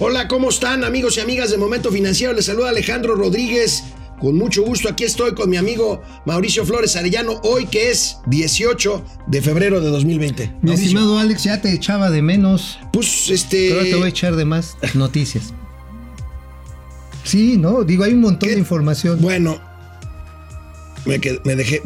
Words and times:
Hola, 0.00 0.28
¿cómo 0.28 0.50
están 0.50 0.84
amigos 0.84 1.16
y 1.16 1.20
amigas 1.20 1.50
de 1.50 1.58
Momento 1.58 1.90
Financiero? 1.90 2.32
Les 2.32 2.44
saluda 2.44 2.68
Alejandro 2.68 3.16
Rodríguez. 3.16 3.82
Con 4.20 4.36
mucho 4.36 4.62
gusto, 4.62 4.88
aquí 4.88 5.02
estoy 5.02 5.34
con 5.34 5.50
mi 5.50 5.56
amigo 5.56 6.02
Mauricio 6.24 6.64
Flores 6.64 6.94
Arellano, 6.94 7.40
hoy 7.42 7.66
que 7.66 7.90
es 7.90 8.18
18 8.26 9.04
de 9.26 9.42
febrero 9.42 9.80
de 9.80 9.90
2020. 9.90 10.54
Mi 10.62 10.72
estimado 10.72 11.18
Alex, 11.18 11.42
ya 11.42 11.60
te 11.60 11.72
echaba 11.72 12.10
de 12.10 12.22
menos. 12.22 12.78
Pues 12.92 13.28
este. 13.28 13.72
Ahora 13.72 13.84
te 13.84 13.94
voy 13.96 14.04
a 14.04 14.08
echar 14.08 14.36
de 14.36 14.44
más 14.44 14.76
noticias. 14.94 15.52
Sí, 17.24 17.56
¿no? 17.56 17.82
Digo, 17.82 18.04
hay 18.04 18.12
un 18.12 18.20
montón 18.20 18.50
de 18.50 18.56
información. 18.56 19.20
Bueno, 19.20 19.60
me, 21.06 21.20
me 21.44 21.56
dejé. 21.56 21.82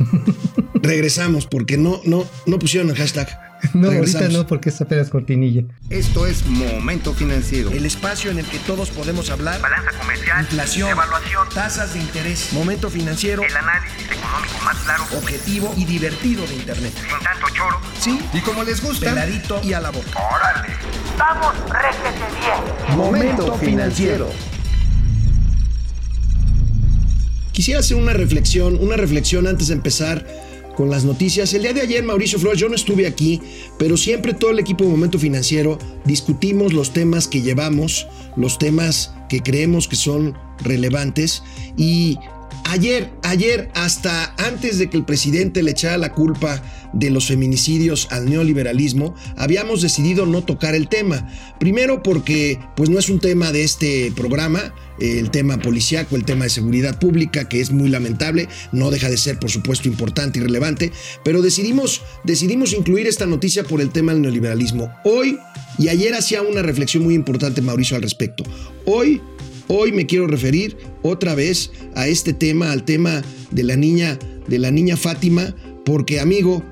Regresamos 0.74 1.44
porque 1.44 1.76
no, 1.76 2.00
no, 2.06 2.26
no 2.46 2.58
pusieron 2.58 2.88
el 2.88 2.96
hashtag. 2.96 3.45
No, 3.74 3.88
ahorita 3.88 4.28
no, 4.28 4.46
porque 4.46 4.68
esta 4.70 4.84
apenas 4.84 5.10
cortinilla. 5.10 5.64
Esto 5.90 6.26
es 6.26 6.46
Momento 6.46 7.12
Financiero. 7.14 7.70
El 7.70 7.86
espacio 7.86 8.30
en 8.30 8.38
el 8.38 8.46
que 8.46 8.58
todos 8.60 8.90
podemos 8.90 9.30
hablar. 9.30 9.60
Balanza 9.60 9.90
comercial. 9.98 10.40
Inflación. 10.42 10.90
Evaluación. 10.90 11.48
Tasas 11.54 11.94
de 11.94 12.00
interés. 12.00 12.52
Momento 12.52 12.90
Financiero. 12.90 13.42
El 13.42 13.56
análisis 13.56 14.06
económico 14.06 14.64
más 14.64 14.76
claro. 14.78 15.04
Objetivo 15.16 15.74
y 15.76 15.84
divertido 15.84 16.46
de 16.46 16.54
Internet. 16.54 16.92
Sin 16.94 17.24
tanto 17.24 17.46
choro. 17.54 17.80
Sí. 18.00 18.20
Y 18.32 18.40
como 18.40 18.64
les 18.64 18.82
gusta. 18.82 19.10
Peladito 19.10 19.60
y 19.62 19.72
a 19.72 19.80
la 19.80 19.90
boca. 19.90 20.08
¡Órale! 20.14 20.74
¡Vamos, 21.18 21.54
réjete 21.70 22.24
bien! 22.40 22.96
Momento 22.96 23.54
Financiero. 23.58 24.30
Quisiera 27.52 27.80
hacer 27.80 27.96
una 27.96 28.12
reflexión, 28.12 28.76
una 28.78 28.96
reflexión 28.96 29.46
antes 29.46 29.68
de 29.68 29.74
empezar 29.74 30.26
con 30.76 30.90
las 30.90 31.04
noticias. 31.04 31.52
El 31.54 31.62
día 31.62 31.72
de 31.72 31.80
ayer, 31.80 32.04
Mauricio 32.04 32.38
Flores, 32.38 32.60
yo 32.60 32.68
no 32.68 32.74
estuve 32.74 33.06
aquí, 33.06 33.40
pero 33.78 33.96
siempre 33.96 34.34
todo 34.34 34.50
el 34.50 34.58
equipo 34.58 34.84
de 34.84 34.90
Momento 34.90 35.18
Financiero 35.18 35.78
discutimos 36.04 36.72
los 36.72 36.92
temas 36.92 37.26
que 37.26 37.42
llevamos, 37.42 38.06
los 38.36 38.58
temas 38.58 39.14
que 39.28 39.40
creemos 39.40 39.88
que 39.88 39.96
son 39.96 40.36
relevantes 40.62 41.42
y 41.76 42.18
Ayer, 42.68 43.12
ayer, 43.22 43.70
hasta 43.74 44.34
antes 44.38 44.78
de 44.78 44.90
que 44.90 44.96
el 44.96 45.04
presidente 45.04 45.62
le 45.62 45.70
echara 45.70 45.98
la 45.98 46.12
culpa 46.12 46.60
de 46.92 47.10
los 47.10 47.28
feminicidios 47.28 48.08
al 48.10 48.28
neoliberalismo, 48.28 49.14
habíamos 49.36 49.82
decidido 49.82 50.26
no 50.26 50.42
tocar 50.42 50.74
el 50.74 50.88
tema. 50.88 51.28
Primero 51.60 52.02
porque 52.02 52.58
pues 52.74 52.90
no 52.90 52.98
es 52.98 53.08
un 53.08 53.20
tema 53.20 53.52
de 53.52 53.62
este 53.62 54.12
programa, 54.16 54.74
el 55.00 55.30
tema 55.30 55.58
policíaco, 55.58 56.16
el 56.16 56.24
tema 56.24 56.44
de 56.44 56.50
seguridad 56.50 56.98
pública, 56.98 57.48
que 57.48 57.60
es 57.60 57.70
muy 57.70 57.88
lamentable, 57.88 58.48
no 58.72 58.90
deja 58.90 59.08
de 59.10 59.16
ser 59.16 59.38
por 59.38 59.50
supuesto 59.50 59.88
importante 59.88 60.38
y 60.38 60.42
relevante, 60.42 60.92
pero 61.24 61.42
decidimos, 61.42 62.02
decidimos 62.24 62.72
incluir 62.72 63.06
esta 63.06 63.26
noticia 63.26 63.64
por 63.64 63.80
el 63.80 63.90
tema 63.90 64.12
del 64.12 64.22
neoliberalismo. 64.22 64.92
Hoy 65.04 65.38
y 65.78 65.88
ayer 65.88 66.14
hacía 66.14 66.42
una 66.42 66.62
reflexión 66.62 67.04
muy 67.04 67.14
importante 67.14 67.60
Mauricio 67.60 67.96
al 67.96 68.02
respecto. 68.02 68.44
Hoy 68.86 69.20
Hoy 69.68 69.90
me 69.90 70.06
quiero 70.06 70.28
referir 70.28 70.76
otra 71.02 71.34
vez 71.34 71.72
a 71.96 72.06
este 72.06 72.32
tema, 72.32 72.70
al 72.70 72.84
tema 72.84 73.22
de 73.50 73.64
la 73.64 73.74
niña, 73.74 74.16
de 74.46 74.60
la 74.60 74.70
niña 74.70 74.96
Fátima, 74.96 75.56
porque 75.84 76.20
amigo, 76.20 76.62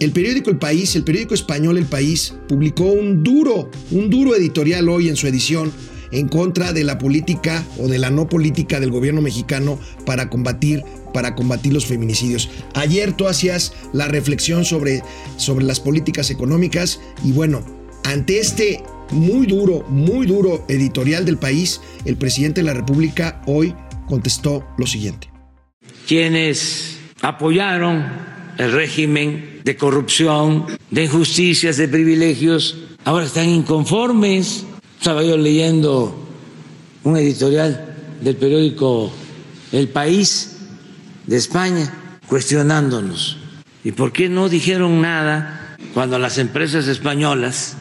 el 0.00 0.12
periódico 0.12 0.48
El 0.50 0.58
País, 0.58 0.96
el 0.96 1.04
periódico 1.04 1.34
español 1.34 1.76
El 1.76 1.84
País, 1.84 2.34
publicó 2.48 2.84
un 2.84 3.22
duro, 3.22 3.70
un 3.90 4.08
duro 4.08 4.34
editorial 4.34 4.88
hoy 4.88 5.10
en 5.10 5.16
su 5.16 5.26
edición 5.26 5.70
en 6.12 6.28
contra 6.28 6.72
de 6.72 6.84
la 6.84 6.98
política 6.98 7.64
o 7.78 7.88
de 7.88 7.98
la 7.98 8.10
no 8.10 8.28
política 8.28 8.80
del 8.80 8.90
gobierno 8.90 9.20
mexicano 9.20 9.78
para 10.04 10.28
combatir 10.28 10.82
para 11.12 11.34
combatir 11.34 11.72
los 11.72 11.86
feminicidios. 11.86 12.50
Ayer 12.74 13.12
tú 13.12 13.26
hacías 13.26 13.72
la 13.92 14.08
reflexión 14.08 14.64
sobre, 14.64 15.02
sobre 15.36 15.64
las 15.64 15.80
políticas 15.80 16.30
económicas 16.30 17.00
y 17.24 17.32
bueno, 17.32 17.64
ante 18.04 18.38
este 18.38 18.82
muy 19.10 19.46
duro, 19.46 19.84
muy 19.88 20.26
duro 20.26 20.64
editorial 20.68 21.24
del 21.24 21.38
país, 21.38 21.80
el 22.04 22.16
presidente 22.16 22.60
de 22.60 22.66
la 22.66 22.74
República 22.74 23.42
hoy 23.46 23.74
contestó 24.06 24.66
lo 24.76 24.86
siguiente. 24.86 25.30
Quienes 26.06 26.98
apoyaron 27.20 28.04
el 28.58 28.72
régimen 28.72 29.60
de 29.64 29.76
corrupción, 29.76 30.66
de 30.90 31.04
injusticias, 31.04 31.76
de 31.76 31.88
privilegios, 31.88 32.78
ahora 33.04 33.26
están 33.26 33.48
inconformes. 33.48 34.64
Estaba 34.98 35.22
yo 35.22 35.36
leyendo 35.36 36.26
un 37.04 37.16
editorial 37.16 37.94
del 38.20 38.36
periódico 38.36 39.12
El 39.70 39.88
País 39.88 40.56
de 41.26 41.36
España 41.36 42.18
cuestionándonos. 42.26 43.38
¿Y 43.84 43.92
por 43.92 44.12
qué 44.12 44.28
no 44.28 44.48
dijeron 44.48 45.00
nada 45.00 45.76
cuando 45.94 46.18
las 46.18 46.38
empresas 46.38 46.88
españolas 46.88 47.76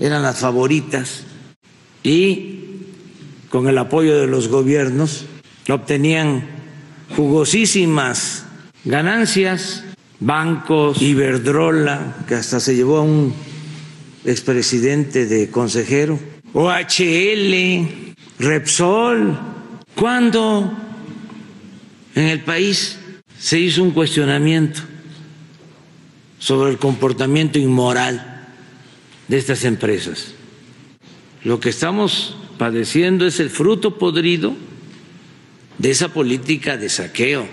eran 0.00 0.22
las 0.22 0.40
favoritas 0.40 1.22
y 2.02 2.64
con 3.48 3.68
el 3.68 3.78
apoyo 3.78 4.18
de 4.18 4.26
los 4.26 4.48
gobiernos 4.48 5.24
obtenían 5.68 6.48
jugosísimas 7.16 8.44
ganancias, 8.84 9.84
bancos, 10.20 11.00
Iberdrola, 11.00 12.24
que 12.26 12.34
hasta 12.34 12.58
se 12.60 12.74
llevó 12.74 12.98
a 12.98 13.02
un 13.02 13.34
expresidente 14.24 15.26
de 15.26 15.50
consejero, 15.50 16.18
OHL, 16.58 18.14
Repsol, 18.38 19.38
cuando 19.94 20.72
en 22.14 22.24
el 22.24 22.40
país 22.40 22.98
se 23.38 23.60
hizo 23.60 23.82
un 23.82 23.90
cuestionamiento 23.90 24.80
sobre 26.38 26.70
el 26.70 26.78
comportamiento 26.78 27.58
inmoral 27.58 28.46
de 29.28 29.36
estas 29.36 29.64
empresas. 29.64 30.32
Lo 31.44 31.60
que 31.60 31.68
estamos 31.68 32.38
padeciendo 32.56 33.26
es 33.26 33.38
el 33.38 33.50
fruto 33.50 33.98
podrido 33.98 34.54
de 35.76 35.90
esa 35.90 36.08
política 36.08 36.78
de 36.78 36.88
saqueo. 36.88 37.46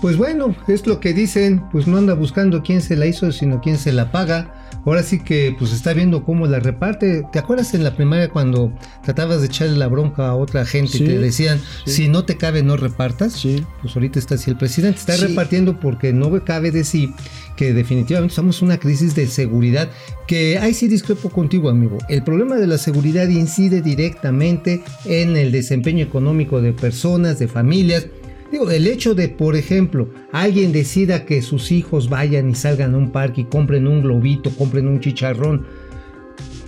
Pues 0.00 0.16
bueno, 0.16 0.56
es 0.68 0.86
lo 0.86 1.00
que 1.00 1.12
dicen, 1.12 1.68
pues 1.70 1.86
no 1.86 1.98
anda 1.98 2.14
buscando 2.14 2.62
quién 2.62 2.80
se 2.80 2.96
la 2.96 3.04
hizo, 3.04 3.30
sino 3.30 3.60
quién 3.60 3.76
se 3.76 3.92
la 3.92 4.10
paga. 4.10 4.55
Ahora 4.86 5.02
sí 5.02 5.18
que 5.18 5.54
pues 5.58 5.72
está 5.72 5.92
viendo 5.92 6.24
cómo 6.24 6.46
la 6.46 6.60
reparte. 6.60 7.24
¿Te 7.32 7.40
acuerdas 7.40 7.74
en 7.74 7.82
la 7.82 7.96
primaria 7.96 8.30
cuando 8.30 8.72
tratabas 9.02 9.40
de 9.40 9.48
echarle 9.48 9.76
la 9.76 9.88
bronca 9.88 10.28
a 10.28 10.36
otra 10.36 10.64
gente 10.64 10.98
y 10.98 11.00
te 11.00 11.18
decían, 11.18 11.60
si 11.84 12.08
no 12.08 12.24
te 12.24 12.36
cabe 12.36 12.62
no 12.62 12.76
repartas? 12.76 13.32
Sí. 13.32 13.64
Pues 13.82 13.96
ahorita 13.96 14.20
está 14.20 14.36
así 14.36 14.48
el 14.48 14.56
presidente, 14.56 15.00
está 15.00 15.16
repartiendo 15.16 15.80
porque 15.80 16.12
no 16.12 16.30
cabe 16.44 16.70
decir 16.70 17.10
que 17.56 17.72
definitivamente 17.72 18.32
estamos 18.32 18.62
en 18.62 18.66
una 18.66 18.78
crisis 18.78 19.16
de 19.16 19.26
seguridad 19.26 19.90
que 20.28 20.58
ahí 20.58 20.72
sí 20.72 20.86
discrepo 20.86 21.30
contigo 21.30 21.68
amigo. 21.68 21.98
El 22.08 22.22
problema 22.22 22.54
de 22.54 22.68
la 22.68 22.78
seguridad 22.78 23.26
incide 23.26 23.82
directamente 23.82 24.84
en 25.04 25.36
el 25.36 25.50
desempeño 25.50 26.04
económico 26.04 26.60
de 26.60 26.72
personas, 26.72 27.40
de 27.40 27.48
familias 27.48 28.06
Digo, 28.50 28.70
el 28.70 28.86
hecho 28.86 29.14
de, 29.14 29.28
por 29.28 29.56
ejemplo, 29.56 30.08
alguien 30.32 30.72
decida 30.72 31.24
que 31.24 31.42
sus 31.42 31.72
hijos 31.72 32.08
vayan 32.08 32.50
y 32.50 32.54
salgan 32.54 32.94
a 32.94 32.98
un 32.98 33.10
parque 33.10 33.42
y 33.42 33.44
compren 33.44 33.86
un 33.86 34.02
globito, 34.02 34.50
compren 34.50 34.86
un 34.86 35.00
chicharrón, 35.00 35.66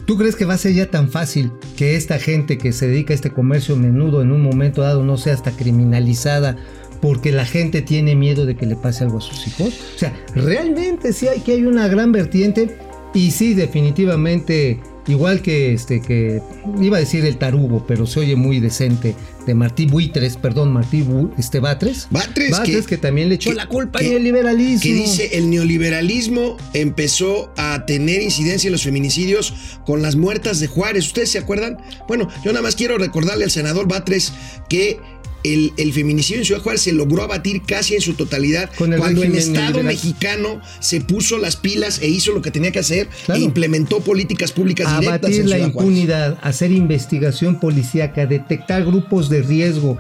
¿tú 0.06 0.16
crees 0.16 0.36
que 0.36 0.44
va 0.44 0.54
a 0.54 0.58
ser 0.58 0.72
ya 0.72 0.90
tan 0.90 1.08
fácil 1.08 1.52
que 1.76 1.96
esta 1.96 2.18
gente 2.18 2.58
que 2.58 2.72
se 2.72 2.88
dedica 2.88 3.12
a 3.12 3.16
este 3.16 3.30
comercio 3.30 3.76
menudo 3.76 4.22
en 4.22 4.32
un 4.32 4.42
momento 4.42 4.82
dado 4.82 5.04
no 5.04 5.16
sea 5.16 5.34
hasta 5.34 5.52
criminalizada 5.52 6.56
porque 7.00 7.30
la 7.30 7.44
gente 7.44 7.80
tiene 7.82 8.16
miedo 8.16 8.44
de 8.44 8.56
que 8.56 8.66
le 8.66 8.74
pase 8.74 9.04
algo 9.04 9.18
a 9.18 9.20
sus 9.20 9.46
hijos? 9.46 9.80
O 9.94 9.98
sea, 9.98 10.12
realmente 10.34 11.12
sí 11.12 11.28
hay 11.28 11.40
que 11.40 11.52
hay 11.52 11.64
una 11.64 11.86
gran 11.86 12.10
vertiente 12.10 12.76
y 13.14 13.30
sí, 13.30 13.54
definitivamente 13.54 14.80
igual 15.08 15.42
que 15.42 15.72
este 15.72 16.00
que 16.00 16.40
iba 16.80 16.98
a 16.98 17.00
decir 17.00 17.24
el 17.24 17.38
tarugo, 17.38 17.84
pero 17.86 18.06
se 18.06 18.20
oye 18.20 18.36
muy 18.36 18.60
decente 18.60 19.16
de 19.46 19.54
Martí 19.54 19.86
Buitres, 19.86 20.36
perdón, 20.36 20.72
Martí 20.72 21.04
este 21.38 21.58
Batres. 21.58 22.06
Batres, 22.10 22.86
que, 22.86 22.98
también 22.98 23.30
le 23.30 23.36
echó 23.36 23.52
la 23.54 23.66
culpa 23.66 23.98
al 23.98 24.08
neoliberalismo. 24.08 24.82
Que 24.82 24.92
dice 24.92 25.30
el 25.38 25.48
neoliberalismo 25.48 26.58
empezó 26.74 27.50
a 27.56 27.86
tener 27.86 28.20
incidencia 28.20 28.68
en 28.68 28.72
los 28.72 28.82
feminicidios 28.82 29.54
con 29.86 30.02
las 30.02 30.16
muertas 30.16 30.60
de 30.60 30.66
Juárez. 30.66 31.06
¿Ustedes 31.06 31.30
se 31.30 31.38
acuerdan? 31.38 31.78
Bueno, 32.06 32.28
yo 32.44 32.52
nada 32.52 32.62
más 32.62 32.76
quiero 32.76 32.98
recordarle 32.98 33.44
al 33.44 33.50
senador 33.50 33.88
Batres 33.88 34.34
que 34.68 35.00
el, 35.44 35.92
feminicidio 35.92 36.40
en 36.40 36.44
Ciudad 36.44 36.60
Juárez 36.60 36.82
se 36.82 36.92
logró 36.92 37.22
abatir 37.22 37.62
casi 37.66 37.94
en 37.94 38.00
su 38.00 38.14
totalidad 38.14 38.70
cuando 38.76 39.22
el 39.22 39.34
Estado 39.34 39.82
mexicano 39.82 40.60
se 40.80 41.00
puso 41.00 41.38
las 41.38 41.56
pilas 41.56 42.00
e 42.02 42.08
hizo 42.08 42.32
lo 42.32 42.42
que 42.42 42.50
tenía 42.50 42.72
que 42.72 42.80
hacer 42.80 43.08
e 43.32 43.38
implementó 43.38 44.00
políticas 44.00 44.52
públicas 44.52 45.00
directas 45.00 45.32
en 45.32 45.50
la 45.50 45.58
impunidad, 45.58 46.38
hacer 46.42 46.72
investigación 46.72 47.60
policíaca, 47.60 48.26
detectar 48.26 48.84
grupos 48.84 49.28
de 49.28 49.42
riesgo, 49.42 49.98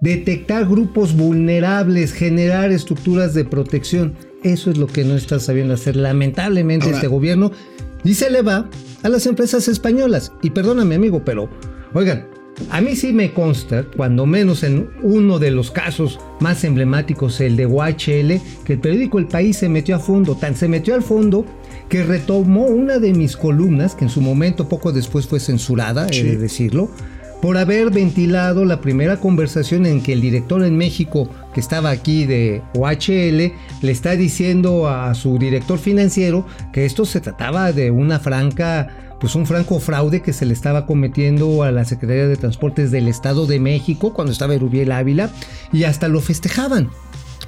detectar 0.00 0.66
grupos 0.66 1.14
vulnerables, 1.14 2.12
generar 2.12 2.70
estructuras 2.70 3.34
de 3.34 3.44
protección. 3.44 4.16
Eso 4.42 4.70
es 4.70 4.78
lo 4.78 4.86
que 4.86 5.04
no 5.04 5.16
está 5.16 5.40
sabiendo 5.40 5.74
hacer 5.74 5.96
lamentablemente 5.96 6.90
este 6.90 7.08
gobierno 7.08 7.50
y 8.04 8.14
se 8.14 8.30
le 8.30 8.42
va 8.42 8.68
a 9.02 9.08
las 9.08 9.26
empresas 9.26 9.68
españolas. 9.68 10.32
Y 10.42 10.50
perdóname 10.50 10.94
amigo, 10.94 11.24
pero 11.24 11.50
oigan, 11.94 12.28
A 12.70 12.80
mí 12.80 12.96
sí 12.96 13.12
me 13.12 13.32
consta, 13.32 13.84
cuando 13.96 14.26
menos 14.26 14.62
en 14.62 14.90
uno 15.02 15.38
de 15.38 15.50
los 15.50 15.70
casos 15.70 16.18
más 16.40 16.64
emblemáticos, 16.64 17.40
el 17.40 17.56
de 17.56 17.66
UHL, 17.66 18.40
que 18.64 18.74
el 18.74 18.78
periódico 18.80 19.18
El 19.18 19.26
País 19.26 19.56
se 19.56 19.68
metió 19.68 19.96
a 19.96 19.98
fondo, 19.98 20.34
tan 20.34 20.56
se 20.56 20.68
metió 20.68 20.94
al 20.94 21.02
fondo 21.02 21.44
que 21.88 22.04
retomó 22.04 22.66
una 22.66 22.98
de 22.98 23.14
mis 23.14 23.36
columnas, 23.36 23.94
que 23.94 24.04
en 24.04 24.10
su 24.10 24.20
momento 24.20 24.68
poco 24.68 24.92
después 24.92 25.26
fue 25.26 25.40
censurada, 25.40 26.06
he 26.12 26.22
de 26.22 26.36
decirlo, 26.36 26.90
por 27.40 27.56
haber 27.56 27.90
ventilado 27.90 28.64
la 28.64 28.80
primera 28.80 29.18
conversación 29.18 29.86
en 29.86 30.02
que 30.02 30.12
el 30.12 30.20
director 30.20 30.62
en 30.64 30.76
México, 30.76 31.30
que 31.54 31.60
estaba 31.60 31.90
aquí 31.90 32.26
de 32.26 32.62
OHL, 32.74 33.52
le 33.82 33.92
está 33.92 34.16
diciendo 34.16 34.88
a 34.88 35.14
su 35.14 35.38
director 35.38 35.78
financiero 35.78 36.46
que 36.72 36.84
esto 36.84 37.04
se 37.04 37.20
trataba 37.20 37.72
de 37.72 37.90
una 37.90 38.18
franca 38.18 39.07
pues 39.20 39.34
un 39.34 39.46
franco 39.46 39.80
fraude 39.80 40.22
que 40.22 40.32
se 40.32 40.46
le 40.46 40.52
estaba 40.52 40.86
cometiendo 40.86 41.62
a 41.62 41.72
la 41.72 41.84
Secretaría 41.84 42.28
de 42.28 42.36
Transportes 42.36 42.90
del 42.90 43.08
Estado 43.08 43.46
de 43.46 43.60
México 43.60 44.12
cuando 44.12 44.32
estaba 44.32 44.54
Erubiel 44.54 44.92
Ávila 44.92 45.30
y 45.72 45.84
hasta 45.84 46.08
lo 46.08 46.20
festejaban, 46.20 46.90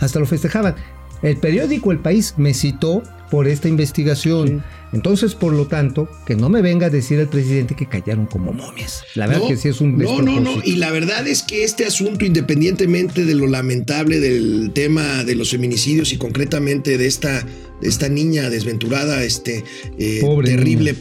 hasta 0.00 0.18
lo 0.18 0.26
festejaban. 0.26 0.74
El 1.22 1.36
periódico 1.36 1.92
El 1.92 1.98
País 1.98 2.34
me 2.38 2.54
citó 2.54 3.02
por 3.30 3.46
esta 3.46 3.68
investigación. 3.68 4.64
Entonces, 4.92 5.36
por 5.36 5.52
lo 5.52 5.68
tanto, 5.68 6.08
que 6.26 6.34
no 6.34 6.48
me 6.48 6.62
venga 6.62 6.86
a 6.86 6.90
decir 6.90 7.20
el 7.20 7.28
presidente 7.28 7.76
que 7.76 7.86
callaron 7.86 8.26
como 8.26 8.52
momias. 8.52 9.04
La 9.14 9.28
verdad 9.28 9.46
que 9.46 9.56
sí 9.56 9.68
es 9.68 9.80
un 9.80 9.96
No, 9.96 10.20
no, 10.20 10.40
no. 10.40 10.60
Y 10.64 10.76
la 10.76 10.90
verdad 10.90 11.26
es 11.28 11.42
que 11.42 11.62
este 11.62 11.86
asunto, 11.86 12.24
independientemente 12.24 13.24
de 13.24 13.34
lo 13.34 13.46
lamentable 13.46 14.18
del 14.18 14.72
tema 14.74 15.22
de 15.24 15.36
los 15.36 15.50
feminicidios 15.50 16.12
y 16.12 16.16
concretamente 16.16 16.98
de 16.98 17.06
esta, 17.06 17.46
de 17.80 17.88
esta 17.88 18.08
niña 18.08 18.50
desventurada, 18.50 19.22
este 19.22 19.62
eh, 19.96 20.22
terrible, 20.44 20.94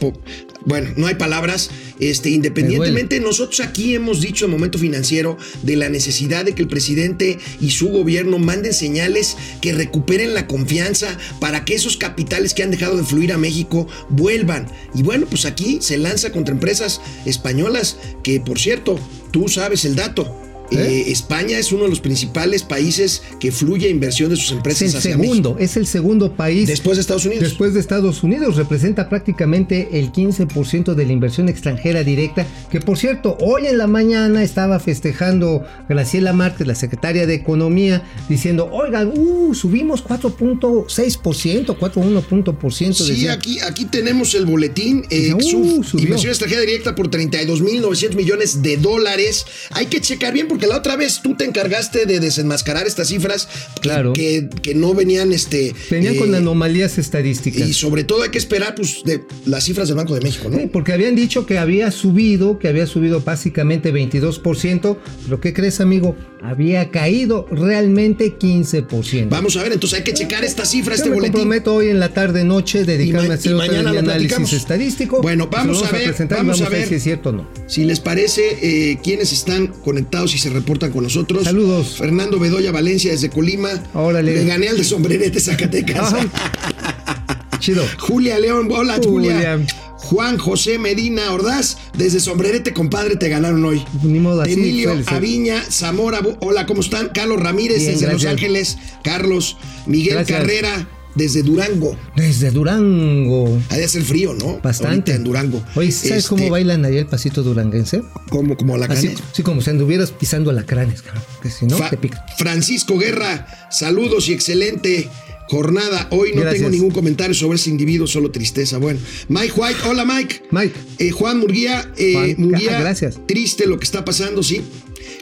bueno, 0.64 0.90
no 0.96 1.06
hay 1.06 1.14
palabras. 1.14 1.70
Este, 1.98 2.30
independientemente, 2.30 3.20
nosotros 3.20 3.60
aquí 3.60 3.94
hemos 3.94 4.20
dicho 4.20 4.44
en 4.44 4.50
momento 4.50 4.78
financiero 4.78 5.36
de 5.62 5.76
la 5.76 5.88
necesidad 5.88 6.44
de 6.44 6.54
que 6.54 6.62
el 6.62 6.68
presidente 6.68 7.38
y 7.60 7.70
su 7.70 7.88
gobierno 7.88 8.38
manden 8.38 8.72
señales 8.72 9.36
que 9.60 9.72
recuperen 9.72 10.34
la 10.34 10.46
confianza 10.46 11.18
para 11.40 11.64
que 11.64 11.74
esos 11.74 11.96
capitales 11.96 12.54
que 12.54 12.62
han 12.62 12.70
dejado 12.70 12.96
de 12.96 13.04
fluir 13.04 13.32
a 13.32 13.38
México 13.38 13.86
vuelvan. 14.08 14.66
Y 14.94 15.02
bueno, 15.02 15.26
pues 15.28 15.44
aquí 15.44 15.78
se 15.80 15.98
lanza 15.98 16.32
contra 16.32 16.54
empresas 16.54 17.00
españolas 17.26 17.98
que, 18.22 18.40
por 18.40 18.58
cierto, 18.58 18.98
tú 19.30 19.48
sabes 19.48 19.84
el 19.84 19.96
dato 19.96 20.49
¿Eh? 20.70 20.76
Eh, 20.76 21.10
España 21.10 21.58
es 21.58 21.72
uno 21.72 21.84
de 21.84 21.90
los 21.90 22.00
principales 22.00 22.62
países 22.62 23.22
que 23.38 23.50
fluye 23.52 23.88
inversión 23.88 24.30
de 24.30 24.36
sus 24.36 24.52
empresas 24.52 24.82
es 24.82 24.94
el 24.94 25.02
segundo, 25.02 25.56
Es 25.58 25.76
el 25.76 25.86
segundo 25.86 26.32
país. 26.34 26.68
Después 26.68 26.96
de 26.96 27.02
Estados 27.02 27.24
Unidos. 27.26 27.44
Después 27.44 27.74
de 27.74 27.80
Estados 27.80 28.22
Unidos. 28.22 28.56
Representa 28.56 29.08
prácticamente 29.08 29.88
el 29.92 30.12
15% 30.12 30.94
de 30.94 31.06
la 31.06 31.12
inversión 31.12 31.48
extranjera 31.48 32.04
directa. 32.04 32.46
Que 32.70 32.80
por 32.80 32.98
cierto, 32.98 33.36
hoy 33.40 33.66
en 33.66 33.78
la 33.78 33.86
mañana 33.86 34.42
estaba 34.42 34.78
festejando 34.80 35.64
Graciela 35.88 36.32
Márquez, 36.32 36.66
la 36.66 36.74
secretaria 36.74 37.26
de 37.26 37.34
Economía, 37.34 38.04
diciendo, 38.28 38.68
oigan, 38.70 39.12
uh, 39.16 39.54
subimos 39.54 40.04
4.6%, 40.04 41.76
4.1 41.76 42.22
punto 42.22 42.58
por 42.58 42.72
ciento. 42.72 43.04
Sí, 43.04 43.28
aquí, 43.28 43.60
aquí 43.60 43.86
tenemos 43.86 44.34
el 44.34 44.46
boletín. 44.46 45.04
Eh, 45.10 45.34
uh, 45.34 45.98
inversión 45.98 46.30
extranjera 46.30 46.62
directa 46.62 46.94
por 46.94 47.10
32.900 47.10 48.14
millones 48.14 48.62
de 48.62 48.76
dólares. 48.76 49.46
Hay 49.70 49.86
que 49.86 50.00
checar 50.00 50.32
bien 50.32 50.48
porque 50.48 50.59
que 50.60 50.66
la 50.66 50.76
otra 50.76 50.96
vez 50.96 51.20
tú 51.22 51.34
te 51.34 51.44
encargaste 51.44 52.06
de 52.06 52.20
desenmascarar 52.20 52.86
estas 52.86 53.08
cifras 53.08 53.48
claro. 53.80 54.12
que, 54.12 54.48
que, 54.62 54.74
no 54.74 54.94
venían 54.94 55.32
este 55.32 55.74
venían 55.90 56.16
con 56.16 56.34
eh, 56.34 56.38
anomalías 56.38 56.98
estadísticas 56.98 57.68
y 57.68 57.74
sobre 57.74 58.04
todo 58.04 58.22
hay 58.22 58.30
que 58.30 58.38
esperar 58.38 58.74
pues 58.74 59.02
de 59.04 59.24
las 59.46 59.64
cifras 59.64 59.88
del 59.88 59.96
Banco 59.96 60.14
de 60.14 60.20
México 60.20 60.48
no 60.48 60.58
sí, 60.58 60.68
porque 60.72 60.92
habían 60.92 61.16
dicho 61.16 61.46
que 61.46 61.58
había 61.58 61.90
subido 61.90 62.58
que 62.58 62.68
había 62.68 62.86
subido 62.86 63.20
básicamente 63.20 63.92
22% 63.92 64.98
pero 65.24 65.40
qué 65.40 65.52
crees 65.52 65.80
amigo 65.80 66.16
había 66.42 66.90
caído 66.90 67.46
realmente 67.50 68.38
15%. 68.38 69.28
Vamos 69.28 69.56
a 69.56 69.62
ver, 69.62 69.72
entonces 69.72 69.98
hay 69.98 70.04
que 70.04 70.14
checar 70.14 70.44
esta 70.44 70.64
cifra, 70.64 70.94
este 70.94 71.08
me 71.10 71.16
boletín. 71.16 71.32
comprometo 71.32 71.74
hoy 71.74 71.88
en 71.88 72.00
la 72.00 72.12
tarde 72.12 72.44
noche 72.44 72.84
dedicarme 72.84 73.30
a 73.30 73.34
hacer 73.34 73.54
otro 73.54 73.78
análisis 73.78 74.52
estadístico. 74.52 75.20
Bueno, 75.20 75.48
vamos, 75.50 75.82
a, 75.82 75.90
ver, 75.90 76.14
vamos, 76.30 76.60
a 76.62 76.68
ver, 76.68 76.88
si 76.88 76.94
es 76.94 77.02
cierto 77.02 77.30
o 77.30 77.32
no. 77.32 77.48
Si 77.66 77.84
les 77.84 78.00
parece, 78.00 78.42
eh, 78.62 78.98
quienes 79.02 79.32
están 79.32 79.68
conectados 79.68 80.34
y 80.34 80.38
se 80.38 80.49
reportan 80.52 80.90
con 80.92 81.04
nosotros. 81.04 81.44
Saludos. 81.44 81.96
Fernando 81.98 82.38
Bedoya 82.38 82.72
Valencia 82.72 83.12
desde 83.12 83.30
Colima. 83.30 83.70
Órale. 83.94 84.34
Le 84.34 84.44
gané 84.44 84.68
al 84.68 84.76
de 84.76 84.84
Sombrerete 84.84 85.40
Zacatecas. 85.40 86.14
Chido. 87.60 87.84
Julia 87.98 88.38
León, 88.38 88.68
hola 88.70 88.98
Julia. 89.02 89.60
Juan 89.96 90.38
José 90.38 90.78
Medina 90.78 91.30
Ordaz, 91.32 91.76
desde 91.96 92.20
Sombrerete, 92.20 92.72
compadre, 92.72 93.16
te 93.16 93.28
ganaron 93.28 93.64
hoy. 93.64 93.84
Ni 94.02 94.18
modo 94.18 94.42
así, 94.42 94.54
Emilio 94.54 95.00
Aviña, 95.06 95.62
Zamora, 95.70 96.20
hola, 96.40 96.66
¿cómo 96.66 96.80
están? 96.80 97.10
Carlos 97.10 97.40
Ramírez, 97.40 97.86
desde 97.86 98.10
Los 98.10 98.24
Ángeles. 98.24 98.78
Carlos, 99.04 99.56
Miguel 99.86 100.24
Carrera, 100.24 100.88
desde 101.20 101.42
Durango. 101.42 101.98
Desde 102.16 102.50
Durango. 102.50 103.60
Ha 103.68 103.76
de 103.76 103.84
hacer 103.84 104.02
frío, 104.02 104.32
¿no? 104.32 104.58
Bastante. 104.62 105.12
en 105.12 105.22
Durango. 105.22 105.62
Oye, 105.74 105.92
¿sabes 105.92 106.26
cómo 106.26 106.44
este, 106.44 106.50
bailan 106.50 106.82
ahí 106.86 106.96
el 106.96 107.06
pasito 107.06 107.42
duranguense? 107.42 108.02
Como, 108.30 108.56
como 108.56 108.78
la 108.78 108.86
Así, 108.86 109.14
sí, 109.32 109.42
como 109.42 109.60
si 109.60 109.68
anduvieras 109.68 110.12
pisando 110.12 110.48
alacranes, 110.48 111.02
que 111.42 111.50
si 111.50 111.66
no, 111.66 111.76
te 111.90 111.98
pica. 111.98 112.24
Francisco 112.38 112.96
Guerra, 112.96 113.46
saludos 113.70 114.30
y 114.30 114.32
excelente 114.32 115.10
jornada. 115.48 116.08
Hoy 116.10 116.32
no 116.34 116.42
tengo 116.50 116.70
ningún 116.70 116.90
comentario 116.90 117.34
sobre 117.34 117.56
ese 117.56 117.68
individuo, 117.68 118.06
solo 118.06 118.30
tristeza. 118.30 118.78
Bueno, 118.78 118.98
Mike 119.28 119.52
White, 119.54 119.80
hola 119.86 120.06
Mike. 120.06 120.44
Mike. 120.50 120.74
Eh, 120.98 121.10
Juan 121.10 121.38
Murguía, 121.38 121.92
eh, 121.98 122.34
Murguía, 122.38 122.80
gracias. 122.80 123.18
triste 123.26 123.66
lo 123.66 123.78
que 123.78 123.84
está 123.84 124.06
pasando, 124.06 124.42
sí. 124.42 124.62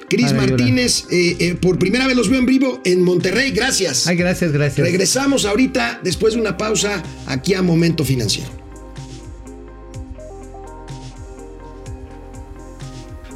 Cris 0.08 0.32
Martínez, 0.32 1.05
eh, 1.10 1.37
eh, 1.38 1.55
por 1.55 1.78
primera 1.78 2.06
vez 2.06 2.16
los 2.16 2.28
veo 2.28 2.38
en 2.38 2.46
vivo 2.46 2.81
en 2.84 3.02
Monterrey, 3.02 3.50
gracias. 3.50 4.06
Ay, 4.06 4.16
gracias, 4.16 4.52
gracias. 4.52 4.87
Regresamos 4.87 5.44
ahorita, 5.44 6.00
después 6.02 6.34
de 6.34 6.40
una 6.40 6.56
pausa, 6.56 7.02
aquí 7.26 7.55
a 7.55 7.62
Momento 7.62 8.05
Financiero. 8.05 8.58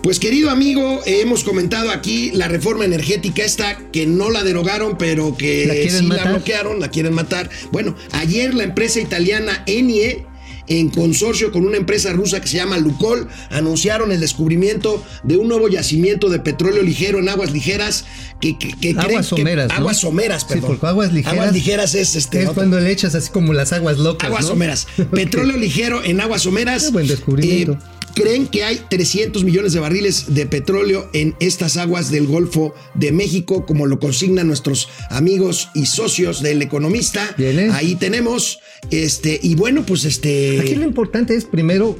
Pues 0.02 0.18
querido 0.18 0.50
amigo, 0.50 1.00
hemos 1.06 1.44
comentado 1.44 1.90
aquí 1.92 2.32
la 2.32 2.48
reforma 2.48 2.84
energética 2.84 3.44
esta 3.44 3.78
que 3.92 4.04
no 4.04 4.30
la 4.30 4.42
derogaron, 4.42 4.98
pero 4.98 5.36
que 5.36 5.88
sí 5.88 6.06
la 6.06 6.24
bloquearon, 6.24 6.80
la 6.80 6.90
quieren 6.90 7.14
matar. 7.14 7.48
Bueno, 7.70 7.94
ayer 8.10 8.52
la 8.52 8.64
empresa 8.64 8.98
italiana 8.98 9.62
Enie 9.66 10.26
en 10.68 10.90
consorcio 10.90 11.52
con 11.52 11.66
una 11.66 11.76
empresa 11.76 12.12
rusa 12.12 12.40
que 12.40 12.48
se 12.48 12.56
llama 12.56 12.78
Lukol, 12.78 13.28
anunciaron 13.50 14.12
el 14.12 14.20
descubrimiento 14.20 15.02
de 15.22 15.36
un 15.36 15.48
nuevo 15.48 15.68
yacimiento 15.68 16.28
de 16.28 16.38
petróleo 16.38 16.82
ligero 16.82 17.18
en 17.18 17.28
aguas 17.28 17.52
ligeras 17.52 18.04
que, 18.40 18.56
aguas 18.98 19.26
someras, 19.26 19.70
aguas 19.70 19.98
someras, 19.98 20.44
perdón. 20.44 20.62
Sí, 20.62 20.66
porque 20.68 20.86
aguas 20.86 21.12
ligeras. 21.12 21.38
Aguas 21.38 21.52
ligeras 21.52 21.94
es 21.94 22.16
este. 22.16 22.42
Es 22.42 22.50
cuando 22.50 22.80
le 22.80 22.90
echas 22.90 23.14
así 23.14 23.30
como 23.30 23.52
las 23.52 23.72
aguas 23.72 23.98
locas. 23.98 24.28
Aguas 24.28 24.46
someras. 24.46 24.86
Petróleo 25.12 25.56
ligero 25.56 26.02
en 26.04 26.20
aguas 26.20 26.42
someras. 26.42 26.84
Qué 26.84 26.90
buen 26.90 27.06
descubrimiento. 27.06 27.72
Eh, 27.72 28.01
creen 28.14 28.46
que 28.46 28.64
hay 28.64 28.80
300 28.88 29.44
millones 29.44 29.72
de 29.72 29.80
barriles 29.80 30.34
de 30.34 30.46
petróleo 30.46 31.08
en 31.12 31.34
estas 31.40 31.76
aguas 31.76 32.10
del 32.10 32.26
Golfo 32.26 32.74
de 32.94 33.12
México, 33.12 33.66
como 33.66 33.86
lo 33.86 33.98
consignan 33.98 34.46
nuestros 34.46 34.88
amigos 35.10 35.70
y 35.74 35.86
socios 35.86 36.42
del 36.42 36.62
economista. 36.62 37.34
Ahí 37.72 37.94
tenemos, 37.96 38.60
este, 38.90 39.38
y 39.42 39.54
bueno, 39.54 39.84
pues 39.86 40.04
este. 40.04 40.60
Aquí 40.60 40.74
lo 40.74 40.84
importante 40.84 41.34
es 41.34 41.44
primero 41.44 41.96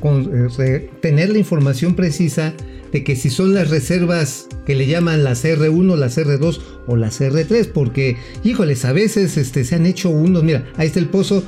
eh, 0.59 0.90
tener 1.00 1.31
la 1.31 1.38
información 1.38 1.95
precisa 1.95 2.54
de 2.92 3.02
que 3.04 3.16
si 3.16 3.31
son 3.31 3.54
las 3.54 3.71
reservas 3.71 4.49
que 4.66 4.75
le 4.75 4.87
llaman 4.87 5.25
las 5.25 5.45
R1, 5.45 5.97
las 5.97 6.19
R2 6.19 6.61
o 6.87 6.97
las 6.97 7.21
R3, 7.21 7.73
porque, 7.73 8.16
híjoles, 8.45 8.85
a 8.85 8.92
veces 8.92 9.37
este, 9.38 9.64
se 9.64 9.75
han 9.75 9.87
hecho 9.87 10.11
unos, 10.11 10.45
mira, 10.45 10.71
ahí 10.76 10.87
está 10.87 11.00
el 11.00 11.09
pozo 11.09 11.42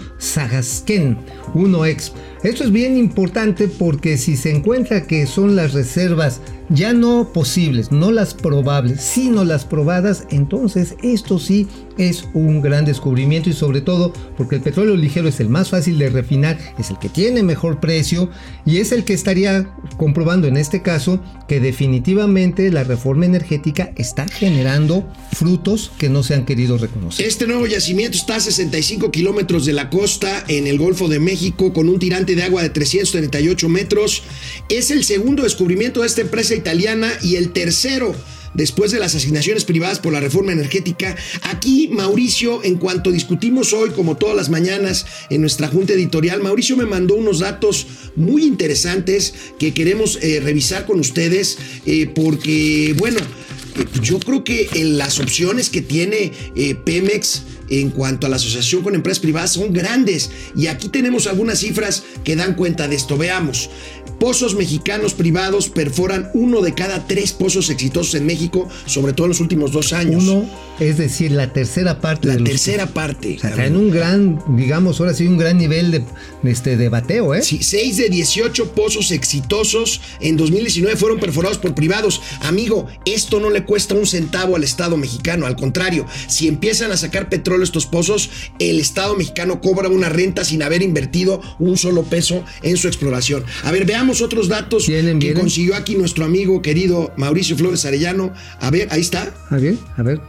Sagasken 1.54 1.72
1X. 1.72 2.12
Esto 2.42 2.64
es 2.64 2.72
bien 2.72 2.98
importante 2.98 3.68
porque 3.68 4.18
si 4.18 4.36
se 4.36 4.50
encuentra 4.50 5.06
que 5.06 5.26
son 5.26 5.56
las 5.56 5.72
reservas 5.72 6.40
ya 6.70 6.92
no 6.92 7.30
posibles, 7.32 7.92
no 7.92 8.10
las 8.10 8.34
probables, 8.34 9.00
sino 9.00 9.44
las 9.44 9.64
probadas, 9.64 10.26
entonces 10.30 10.94
esto 11.02 11.38
sí 11.38 11.68
es 11.98 12.24
un 12.32 12.62
gran 12.62 12.84
descubrimiento 12.84 13.50
y 13.50 13.52
sobre 13.52 13.80
todo 13.80 14.12
porque 14.36 14.56
el 14.56 14.62
petróleo 14.62 14.96
ligero 14.96 15.28
es 15.28 15.40
el 15.40 15.48
más 15.48 15.70
fácil 15.70 15.98
de 15.98 16.08
refinar, 16.08 16.58
es 16.78 16.90
el 16.90 16.98
que 16.98 17.08
tiene 17.08 17.42
mejor 17.42 17.80
precio 17.80 18.30
y 18.64 18.78
es 18.78 18.92
el 18.92 19.04
que 19.04 19.12
estaría 19.12 19.70
comprobando 19.96 20.48
en 20.48 20.56
este 20.56 20.82
caso 20.82 21.20
que 21.48 21.60
definitivamente 21.60 22.70
la 22.70 22.84
reforma 22.84 23.26
energética 23.26 23.92
está 23.96 24.26
generando 24.26 25.06
frutos 25.32 25.92
que 25.98 26.08
no 26.08 26.22
se 26.22 26.34
han 26.34 26.46
querido 26.46 26.78
reconocer. 26.78 27.26
Este 27.26 27.46
nuevo 27.46 27.66
yacimiento 27.66 28.16
está 28.16 28.36
a 28.36 28.40
65 28.40 29.10
kilómetros 29.10 29.66
de 29.66 29.74
la 29.74 29.90
costa 29.90 30.44
en 30.48 30.66
el 30.66 30.78
Golfo 30.78 31.08
de 31.08 31.20
México 31.20 31.43
con 31.52 31.88
un 31.88 31.98
tirante 31.98 32.34
de 32.34 32.42
agua 32.42 32.62
de 32.62 32.70
338 32.70 33.68
metros. 33.68 34.22
Es 34.68 34.90
el 34.90 35.04
segundo 35.04 35.42
descubrimiento 35.42 36.00
de 36.00 36.06
esta 36.06 36.20
empresa 36.22 36.54
italiana 36.54 37.12
y 37.22 37.36
el 37.36 37.52
tercero 37.52 38.14
después 38.54 38.92
de 38.92 39.00
las 39.00 39.14
asignaciones 39.14 39.64
privadas 39.64 39.98
por 39.98 40.12
la 40.12 40.20
reforma 40.20 40.52
energética. 40.52 41.16
Aquí, 41.42 41.88
Mauricio, 41.88 42.64
en 42.64 42.76
cuanto 42.76 43.10
discutimos 43.10 43.72
hoy, 43.72 43.90
como 43.90 44.16
todas 44.16 44.36
las 44.36 44.48
mañanas, 44.48 45.06
en 45.28 45.40
nuestra 45.40 45.68
junta 45.68 45.92
editorial, 45.92 46.40
Mauricio 46.40 46.76
me 46.76 46.86
mandó 46.86 47.16
unos 47.16 47.40
datos 47.40 47.86
muy 48.16 48.44
interesantes 48.44 49.34
que 49.58 49.74
queremos 49.74 50.18
eh, 50.22 50.40
revisar 50.40 50.86
con 50.86 51.00
ustedes, 51.00 51.58
eh, 51.84 52.10
porque, 52.14 52.94
bueno, 52.96 53.18
eh, 53.18 53.84
yo 54.00 54.20
creo 54.20 54.44
que 54.44 54.68
en 54.74 54.96
las 54.98 55.18
opciones 55.18 55.68
que 55.68 55.82
tiene 55.82 56.32
Pemex 56.84 57.42
en 57.70 57.90
cuanto 57.90 58.26
a 58.26 58.30
la 58.30 58.36
asociación 58.36 58.82
con 58.82 58.94
empresas 58.94 59.20
privadas 59.20 59.52
son 59.52 59.72
grandes. 59.72 60.30
Y 60.56 60.66
aquí 60.66 60.88
tenemos 60.88 61.26
algunas 61.26 61.58
cifras 61.60 62.02
que 62.24 62.36
dan 62.36 62.54
cuenta 62.54 62.88
de 62.88 62.96
esto. 62.96 63.16
Veamos. 63.16 63.70
Pozos 64.18 64.54
mexicanos 64.54 65.12
privados 65.12 65.68
perforan 65.68 66.30
uno 66.34 66.60
de 66.60 66.72
cada 66.72 67.06
tres 67.06 67.32
pozos 67.32 67.68
exitosos 67.68 68.14
en 68.14 68.26
México, 68.26 68.68
sobre 68.86 69.12
todo 69.12 69.26
en 69.26 69.30
los 69.30 69.40
últimos 69.40 69.72
dos 69.72 69.92
años. 69.92 70.22
Uno, 70.22 70.48
es 70.78 70.98
decir, 70.98 71.32
la 71.32 71.52
tercera 71.52 72.00
parte 72.00 72.28
la 72.28 72.34
de 72.34 72.40
los- 72.40 72.48
tercera 72.48 72.86
parte. 72.86 73.34
O 73.36 73.40
sea, 73.40 73.52
traen 73.52 73.76
un 73.76 73.90
gran, 73.90 74.40
digamos, 74.56 75.00
ahora 75.00 75.14
sí, 75.14 75.26
un 75.26 75.36
gran 75.36 75.58
nivel 75.58 75.90
de, 75.90 76.04
de 76.42 76.50
este, 76.50 76.76
de 76.76 76.88
bateo, 76.88 77.34
¿eh? 77.34 77.42
Sí, 77.42 77.62
6 77.62 77.96
de 77.96 78.08
18 78.08 78.70
pozos 78.72 79.10
exitosos 79.10 80.00
en 80.20 80.36
2019 80.36 80.96
fueron 80.96 81.18
perforados 81.18 81.58
por 81.58 81.74
privados. 81.74 82.22
Amigo, 82.42 82.86
esto 83.04 83.40
no 83.40 83.50
le 83.50 83.64
cuesta 83.64 83.94
un 83.94 84.06
centavo 84.06 84.54
al 84.56 84.62
Estado 84.64 84.96
mexicano. 84.96 85.44
Al 85.46 85.56
contrario, 85.56 86.06
si 86.28 86.46
empiezan 86.46 86.92
a 86.92 86.96
sacar 86.96 87.28
petróleo 87.28 87.53
estos 87.62 87.86
pozos, 87.86 88.30
el 88.58 88.80
Estado 88.80 89.16
mexicano 89.16 89.60
cobra 89.60 89.88
una 89.88 90.08
renta 90.08 90.44
sin 90.44 90.62
haber 90.62 90.82
invertido 90.82 91.40
un 91.58 91.76
solo 91.76 92.02
peso 92.04 92.44
en 92.62 92.76
su 92.76 92.88
exploración. 92.88 93.44
A 93.62 93.70
ver, 93.70 93.84
veamos 93.86 94.22
otros 94.22 94.48
datos 94.48 94.86
Vienen, 94.86 95.18
que 95.18 95.26
vienen. 95.26 95.42
consiguió 95.42 95.74
aquí 95.76 95.94
nuestro 95.96 96.24
amigo 96.24 96.62
querido 96.62 97.12
Mauricio 97.16 97.56
Flores 97.56 97.84
Arellano. 97.84 98.32
A 98.60 98.70
ver, 98.70 98.88
ahí 98.90 99.00
está. 99.00 99.32
A 99.50 99.56
ver, 99.56 99.76
a 99.96 100.02
ver. 100.02 100.20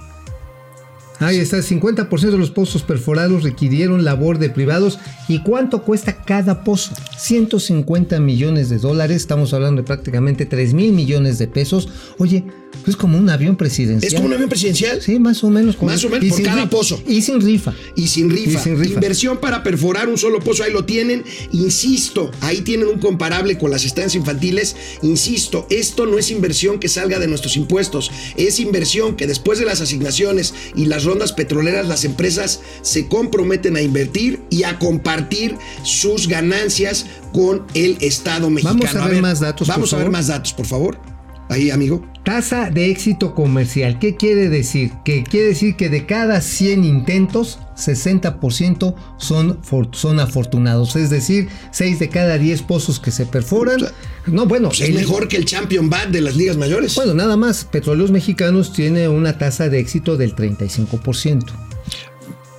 Ahí 1.19 1.37
está, 1.37 1.57
50% 1.59 2.09
de 2.31 2.37
los 2.37 2.51
pozos 2.51 2.83
perforados 2.83 3.43
requirieron 3.43 4.03
labor 4.03 4.37
de 4.37 4.49
privados. 4.49 4.99
¿Y 5.27 5.39
cuánto 5.43 5.81
cuesta 5.83 6.23
cada 6.23 6.63
pozo? 6.63 6.91
150 7.17 8.19
millones 8.19 8.69
de 8.69 8.77
dólares, 8.77 9.17
estamos 9.17 9.53
hablando 9.53 9.81
de 9.81 9.85
prácticamente 9.87 10.45
3 10.45 10.73
mil 10.73 10.91
millones 10.91 11.37
de 11.37 11.47
pesos. 11.47 11.87
Oye, 12.17 12.43
pues 12.83 12.97
como 12.97 13.17
un 13.17 13.29
avión 13.29 13.55
presidencial. 13.55 14.07
¿Es 14.07 14.13
como 14.13 14.27
un 14.27 14.33
avión 14.33 14.49
presidencial? 14.49 15.01
Sí, 15.01 15.17
más 15.19 15.43
o 15.43 15.49
menos. 15.49 15.75
como- 15.77 15.91
Más 15.91 16.03
o 16.03 16.09
menos 16.09 16.25
y 16.25 16.29
por 16.29 16.37
sin 16.37 16.45
cada 16.45 16.57
rifa. 16.63 16.69
pozo. 16.69 17.01
Y 17.07 17.21
sin 17.21 17.39
rifa. 17.41 17.73
y 17.95 18.07
sin 18.07 18.29
rifa. 18.29 18.59
Y 18.59 18.63
sin 18.63 18.77
rifa. 18.79 18.93
Inversión 18.95 19.37
para 19.39 19.63
perforar 19.63 20.09
un 20.09 20.17
solo 20.17 20.39
pozo, 20.39 20.63
ahí 20.63 20.71
lo 20.73 20.83
tienen. 20.85 21.23
Insisto, 21.53 22.29
ahí 22.41 22.61
tienen 22.61 22.87
un 22.87 22.99
comparable 22.99 23.57
con 23.57 23.71
las 23.71 23.85
estancias 23.85 24.15
infantiles. 24.15 24.75
Insisto, 25.01 25.65
esto 25.69 26.05
no 26.05 26.17
es 26.19 26.29
inversión 26.29 26.79
que 26.79 26.89
salga 26.89 27.19
de 27.19 27.27
nuestros 27.27 27.55
impuestos, 27.55 28.11
es 28.37 28.59
inversión 28.59 29.15
que 29.15 29.25
después 29.27 29.57
de 29.59 29.65
las 29.65 29.81
asignaciones 29.81 30.53
y 30.75 30.85
las 30.85 31.04
rondas 31.05 31.31
petroleras, 31.31 31.87
las 31.87 32.03
empresas 32.03 32.61
se 32.81 33.07
comprometen 33.07 33.75
a 33.75 33.81
invertir 33.81 34.41
y 34.49 34.63
a 34.63 34.79
compartir 34.79 35.57
sus 35.83 36.27
ganancias 36.27 37.05
con 37.33 37.65
el 37.73 37.97
Estado 38.01 38.49
mexicano. 38.49 38.79
Vamos 38.79 38.95
a 38.95 39.07
ver 39.07 39.21
más 39.21 39.39
datos, 39.39 39.67
Vamos 39.67 39.89
por 39.89 39.99
a 39.99 40.03
ver 40.03 40.11
más 40.11 40.27
datos, 40.27 40.53
por 40.53 40.65
favor. 40.65 41.14
Ahí, 41.49 41.69
amigo. 41.69 42.01
Tasa 42.23 42.71
de 42.71 42.89
éxito 42.89 43.35
comercial. 43.35 43.99
¿Qué 43.99 44.15
quiere 44.15 44.49
decir? 44.49 44.91
Que 45.05 45.23
quiere 45.23 45.49
decir 45.49 45.75
que 45.75 45.89
de 45.89 46.07
cada 46.07 46.41
100 46.41 46.83
intentos, 46.83 47.59
60% 47.77 48.95
son, 49.17 49.59
for- 49.63 49.89
son 49.91 50.19
afortunados. 50.19 50.95
Es 50.95 51.11
decir, 51.11 51.47
6 51.71 51.99
de 51.99 52.09
cada 52.09 52.39
10 52.39 52.63
pozos 52.63 52.99
que 52.99 53.11
se 53.11 53.27
perforan. 53.27 53.77
No, 54.25 54.47
bueno, 54.47 54.69
Pues 54.69 54.81
es 54.81 54.89
el- 54.89 54.95
mejor 54.95 55.27
que 55.27 55.37
el 55.37 55.45
Champion 55.45 55.87
Bat 55.89 56.09
de 56.09 56.21
las 56.21 56.35
ligas 56.35 56.57
mayores. 56.57 56.95
Bueno, 56.95 57.13
nada 57.13 57.37
más. 57.37 57.63
Petróleos 57.65 58.09
Mexicanos 58.09 58.73
tiene 58.73 59.07
una 59.07 59.37
tasa 59.37 59.69
de 59.69 59.79
éxito 59.79 60.17
del 60.17 60.35
35%. 60.35 61.53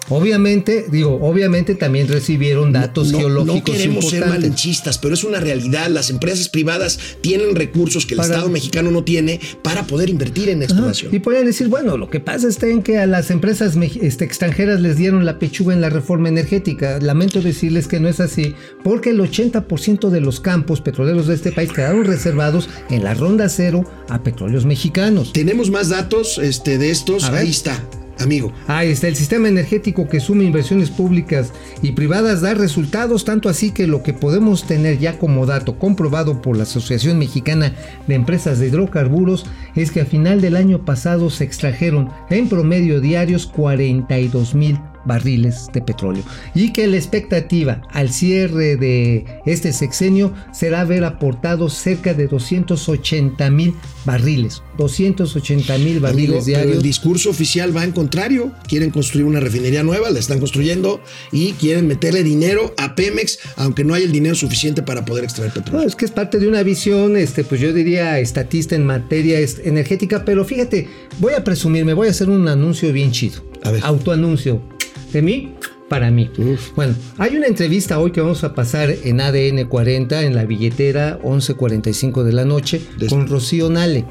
Obviamente, 0.08 0.86
digo, 0.90 1.18
obviamente 1.22 1.74
también 1.74 2.08
recibieron 2.08 2.72
datos 2.72 3.12
no, 3.12 3.18
geológicos 3.18 3.56
no 3.56 3.64
queremos 3.64 4.08
ser 4.08 4.26
malinchistas, 4.26 4.98
pero 4.98 5.14
es 5.14 5.24
una 5.24 5.40
realidad. 5.40 5.88
Las 5.88 6.10
empresas 6.10 6.48
privadas 6.48 6.98
tienen 7.20 7.54
recursos 7.56 8.06
que 8.06 8.14
el 8.14 8.18
Para- 8.18 8.34
Estado 8.34 8.48
mexicano 8.50 8.90
no 8.90 9.04
tiene 9.04 9.40
para 9.62 9.86
poder 9.86 10.08
invertir 10.10 10.48
en 10.48 10.58
Ajá, 10.62 10.64
exploración. 10.72 11.14
Y 11.14 11.18
podrían 11.18 11.46
decir, 11.46 11.68
bueno, 11.68 11.96
lo 11.96 12.08
que 12.08 12.20
pasa 12.20 12.48
está 12.48 12.68
en 12.68 12.82
que 12.82 12.98
a 12.98 13.06
las 13.06 13.30
empresas 13.30 13.76
este, 14.00 14.24
extranjeras 14.24 14.80
les 14.80 14.96
dieron 14.96 15.24
la 15.24 15.38
pechuga 15.38 15.74
en 15.74 15.80
la 15.80 15.90
reforma 15.90 16.28
energética. 16.28 16.98
Lamento 17.00 17.40
decirles 17.40 17.88
que 17.88 18.00
no 18.00 18.08
es 18.08 18.20
así, 18.20 18.54
porque 18.84 19.10
el 19.10 19.20
80% 19.20 20.08
de 20.10 20.20
los 20.20 20.40
campos 20.40 20.80
petroleros 20.80 21.26
de 21.26 21.34
este 21.34 21.52
país 21.52 21.72
quedaron 21.72 22.04
reservados 22.04 22.68
en 22.90 23.04
la 23.04 23.14
ronda 23.14 23.48
cero 23.48 23.84
a 24.08 24.22
petróleos 24.22 24.64
mexicanos. 24.64 25.32
Tenemos 25.32 25.70
más 25.70 25.88
datos 25.88 26.38
este, 26.38 26.78
de 26.78 26.90
estos. 26.90 27.24
Ahí 27.24 27.50
está, 27.50 27.82
amigo. 28.18 28.52
Ahí 28.66 28.90
está, 28.90 29.08
el 29.08 29.16
sistema 29.16 29.48
energético 29.48 30.08
que 30.08 30.20
suma 30.20 30.44
inversiones 30.44 30.90
públicas 30.90 31.52
y 31.82 31.92
privadas 31.92 32.40
da 32.40 32.54
resultados, 32.54 33.24
tanto 33.24 33.48
así 33.48 33.70
que 33.70 33.86
lo 33.86 34.02
que 34.02 34.12
podemos 34.12 34.66
tener 34.66 34.98
ya 34.98 35.18
como 35.18 35.46
dato 35.46 35.78
comprobado 35.78 36.42
por 36.42 36.56
la 36.56 36.64
Asociación 36.64 37.18
Mexicana 37.18 37.74
de 38.06 38.14
Empresas 38.14 38.58
de 38.58 38.68
Hidrocarburos 38.68 39.46
es 39.74 39.90
que 39.90 40.00
a 40.00 40.06
final 40.06 40.40
del 40.40 40.56
año 40.56 40.84
pasado 40.84 41.30
se 41.30 41.44
extrajeron 41.44 42.10
en 42.30 42.48
promedio 42.48 43.00
diarios 43.00 43.46
42 43.46 44.54
mil 44.54 44.78
barriles 45.06 45.68
de 45.72 45.80
petróleo 45.82 46.22
y 46.54 46.72
que 46.72 46.86
la 46.86 46.96
expectativa 46.96 47.82
al 47.92 48.10
cierre 48.10 48.76
de 48.76 49.24
este 49.46 49.72
sexenio 49.72 50.32
será 50.52 50.80
haber 50.82 51.04
aportado 51.04 51.68
cerca 51.70 52.14
de 52.14 52.26
280 52.26 53.50
mil 53.50 53.74
barriles, 54.04 54.62
280 54.78 55.78
mil 55.78 56.00
barriles 56.00 56.28
Amigo, 56.28 56.42
pero 56.44 56.44
diarios. 56.44 56.76
el 56.76 56.82
discurso 56.82 57.30
oficial 57.30 57.76
va 57.76 57.84
en 57.84 57.92
contrario. 57.92 58.52
Quieren 58.68 58.90
construir 58.90 59.26
una 59.26 59.40
refinería 59.40 59.82
nueva, 59.82 60.10
la 60.10 60.18
están 60.18 60.38
construyendo 60.38 61.00
y 61.32 61.52
quieren 61.52 61.86
meterle 61.86 62.22
dinero 62.22 62.74
a 62.76 62.94
Pemex, 62.94 63.38
aunque 63.56 63.84
no 63.84 63.94
hay 63.94 64.02
el 64.04 64.12
dinero 64.12 64.34
suficiente 64.34 64.82
para 64.82 65.04
poder 65.04 65.24
extraer 65.24 65.50
No, 65.50 65.54
petróleo. 65.62 65.86
es 65.86 65.96
que 65.96 66.04
es 66.04 66.10
parte 66.10 66.38
de 66.38 66.48
una 66.48 66.62
visión, 66.62 67.16
este, 67.16 67.44
pues 67.44 67.60
yo 67.60 67.72
diría 67.72 68.18
estatista 68.20 68.74
en 68.74 68.84
materia 68.86 69.38
energética, 69.64 70.24
pero 70.24 70.44
fíjate, 70.44 70.88
voy 71.18 71.34
a 71.34 71.42
presumirme, 71.44 71.94
voy 71.94 72.08
a 72.08 72.10
hacer 72.10 72.28
un 72.28 72.46
anuncio 72.48 72.92
bien 72.92 73.12
chido. 73.12 73.44
A 73.62 73.70
ver. 73.70 73.80
Autoanuncio. 73.84 74.75
De 75.12 75.22
mí 75.22 75.54
para 75.88 76.10
mí. 76.10 76.30
Bueno, 76.74 76.94
hay 77.18 77.36
una 77.36 77.46
entrevista 77.46 78.00
hoy 78.00 78.10
que 78.10 78.20
vamos 78.20 78.42
a 78.44 78.54
pasar 78.54 78.90
en 79.04 79.20
ADN 79.20 79.66
40 79.68 80.22
en 80.24 80.34
la 80.34 80.44
billetera 80.44 81.18
11:45 81.22 82.24
de 82.24 82.32
la 82.32 82.44
noche 82.44 82.80
Des- 82.98 83.08
con 83.10 83.28
Rocío 83.28 83.70
Nale. 83.70 84.04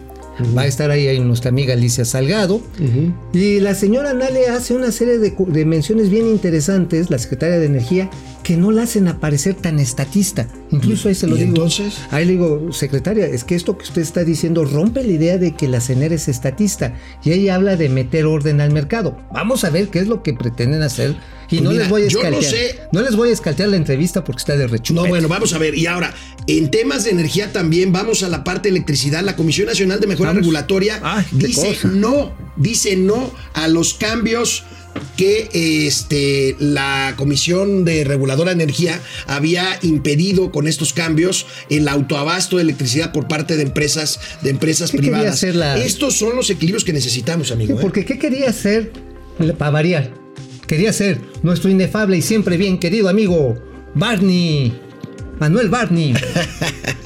Va 0.57 0.63
a 0.63 0.67
estar 0.67 0.91
ahí, 0.91 1.07
ahí 1.07 1.19
nuestra 1.19 1.49
amiga 1.49 1.73
Alicia 1.73 2.03
Salgado. 2.05 2.61
Y 3.33 3.59
la 3.61 3.73
señora 3.75 4.13
Nale 4.13 4.47
hace 4.47 4.73
una 4.73 4.91
serie 4.91 5.17
de, 5.17 5.33
de 5.47 5.65
menciones 5.65 6.09
bien 6.09 6.27
interesantes, 6.27 7.09
la 7.09 7.17
secretaria 7.19 7.57
de 7.59 7.65
Energía, 7.65 8.09
que 8.43 8.57
no 8.57 8.71
la 8.71 8.83
hacen 8.83 9.07
aparecer 9.07 9.55
tan 9.55 9.79
estatista. 9.79 10.47
Incluso 10.71 11.07
ahí 11.09 11.15
se 11.15 11.27
lo 11.27 11.35
¿Y 11.35 11.39
digo. 11.39 11.49
entonces? 11.49 11.95
Ahí 12.11 12.25
le 12.25 12.33
digo, 12.33 12.71
secretaria, 12.73 13.25
es 13.27 13.43
que 13.43 13.55
esto 13.55 13.77
que 13.77 13.83
usted 13.85 14.01
está 14.01 14.23
diciendo 14.23 14.65
rompe 14.65 15.03
la 15.03 15.11
idea 15.11 15.37
de 15.37 15.53
que 15.55 15.67
la 15.67 15.79
CENER 15.79 16.13
es 16.13 16.27
estatista. 16.27 16.93
Y 17.23 17.31
ella 17.31 17.55
habla 17.55 17.75
de 17.77 17.89
meter 17.89 18.25
orden 18.25 18.59
al 18.61 18.71
mercado. 18.71 19.17
Vamos 19.33 19.63
a 19.63 19.69
ver 19.69 19.87
qué 19.89 19.99
es 19.99 20.07
lo 20.07 20.21
que 20.21 20.33
pretenden 20.33 20.81
hacer. 20.81 21.15
Y 21.49 21.57
Pues 21.57 21.61
no 21.61 21.69
mira, 21.71 21.83
les 21.83 21.89
voy 21.89 22.01
a 22.03 22.07
yo 22.07 22.21
no 22.23 22.39
escaltear. 22.39 22.53
sé. 22.53 22.79
No 22.91 23.01
les 23.01 23.15
voy 23.15 23.29
a 23.29 23.33
escaltear 23.33 23.69
la 23.69 23.77
entrevista 23.77 24.23
porque 24.23 24.39
está 24.39 24.55
de 24.57 24.67
rechupete. 24.67 25.03
No, 25.03 25.07
bueno, 25.09 25.27
vamos 25.27 25.53
a 25.53 25.57
ver. 25.57 25.75
Y 25.77 25.85
ahora, 25.87 26.13
en 26.47 26.71
temas 26.71 27.03
de 27.03 27.11
energía 27.11 27.51
también, 27.53 27.91
vamos 27.91 28.23
a 28.23 28.29
la 28.29 28.43
parte 28.43 28.69
de 28.69 28.75
electricidad. 28.75 29.21
La 29.23 29.35
Comisión 29.35 29.67
Nacional 29.67 29.99
de 29.99 30.07
Mejora 30.07 30.29
Vamos. 30.31 30.41
Regulatoria 30.43 30.99
Ay, 31.03 31.25
dice 31.31 31.77
no, 31.83 32.33
dice 32.55 32.95
no 32.95 33.31
a 33.53 33.67
los 33.67 33.93
cambios 33.93 34.63
que 35.17 35.49
este, 35.87 36.55
la 36.59 37.15
Comisión 37.17 37.83
de 37.83 38.05
Reguladora 38.05 38.55
de 38.55 38.63
Energía 38.63 38.99
había 39.27 39.77
impedido 39.81 40.51
con 40.51 40.67
estos 40.67 40.93
cambios 40.93 41.45
el 41.69 41.87
autoabasto 41.89 42.55
de 42.57 42.63
electricidad 42.63 43.11
por 43.11 43.27
parte 43.27 43.57
de 43.57 43.63
empresas, 43.63 44.19
de 44.41 44.51
empresas 44.51 44.91
¿Qué 44.91 44.97
quería 44.97 45.11
privadas. 45.19 45.43
la- 45.53 45.77
Estos 45.83 46.17
son 46.17 46.35
los 46.35 46.49
equilibrios 46.49 46.85
que 46.85 46.93
necesitamos, 46.93 47.47
Sí, 47.47 47.53
amigo. 47.53 47.73
¿eh? 47.77 47.81
porque 47.81 48.05
¿qué 48.05 48.17
quería 48.17 48.49
hacer 48.49 48.91
para 49.57 49.71
variar? 49.71 50.13
Quería 50.67 50.93
ser 50.93 51.19
nuestro 51.43 51.69
inefable 51.69 52.17
y 52.17 52.21
siempre 52.21 52.57
bien 52.57 52.79
querido 52.79 53.09
amigo 53.09 53.55
Barney. 53.93 54.73
Manuel 55.39 55.69
Barney. 55.69 56.13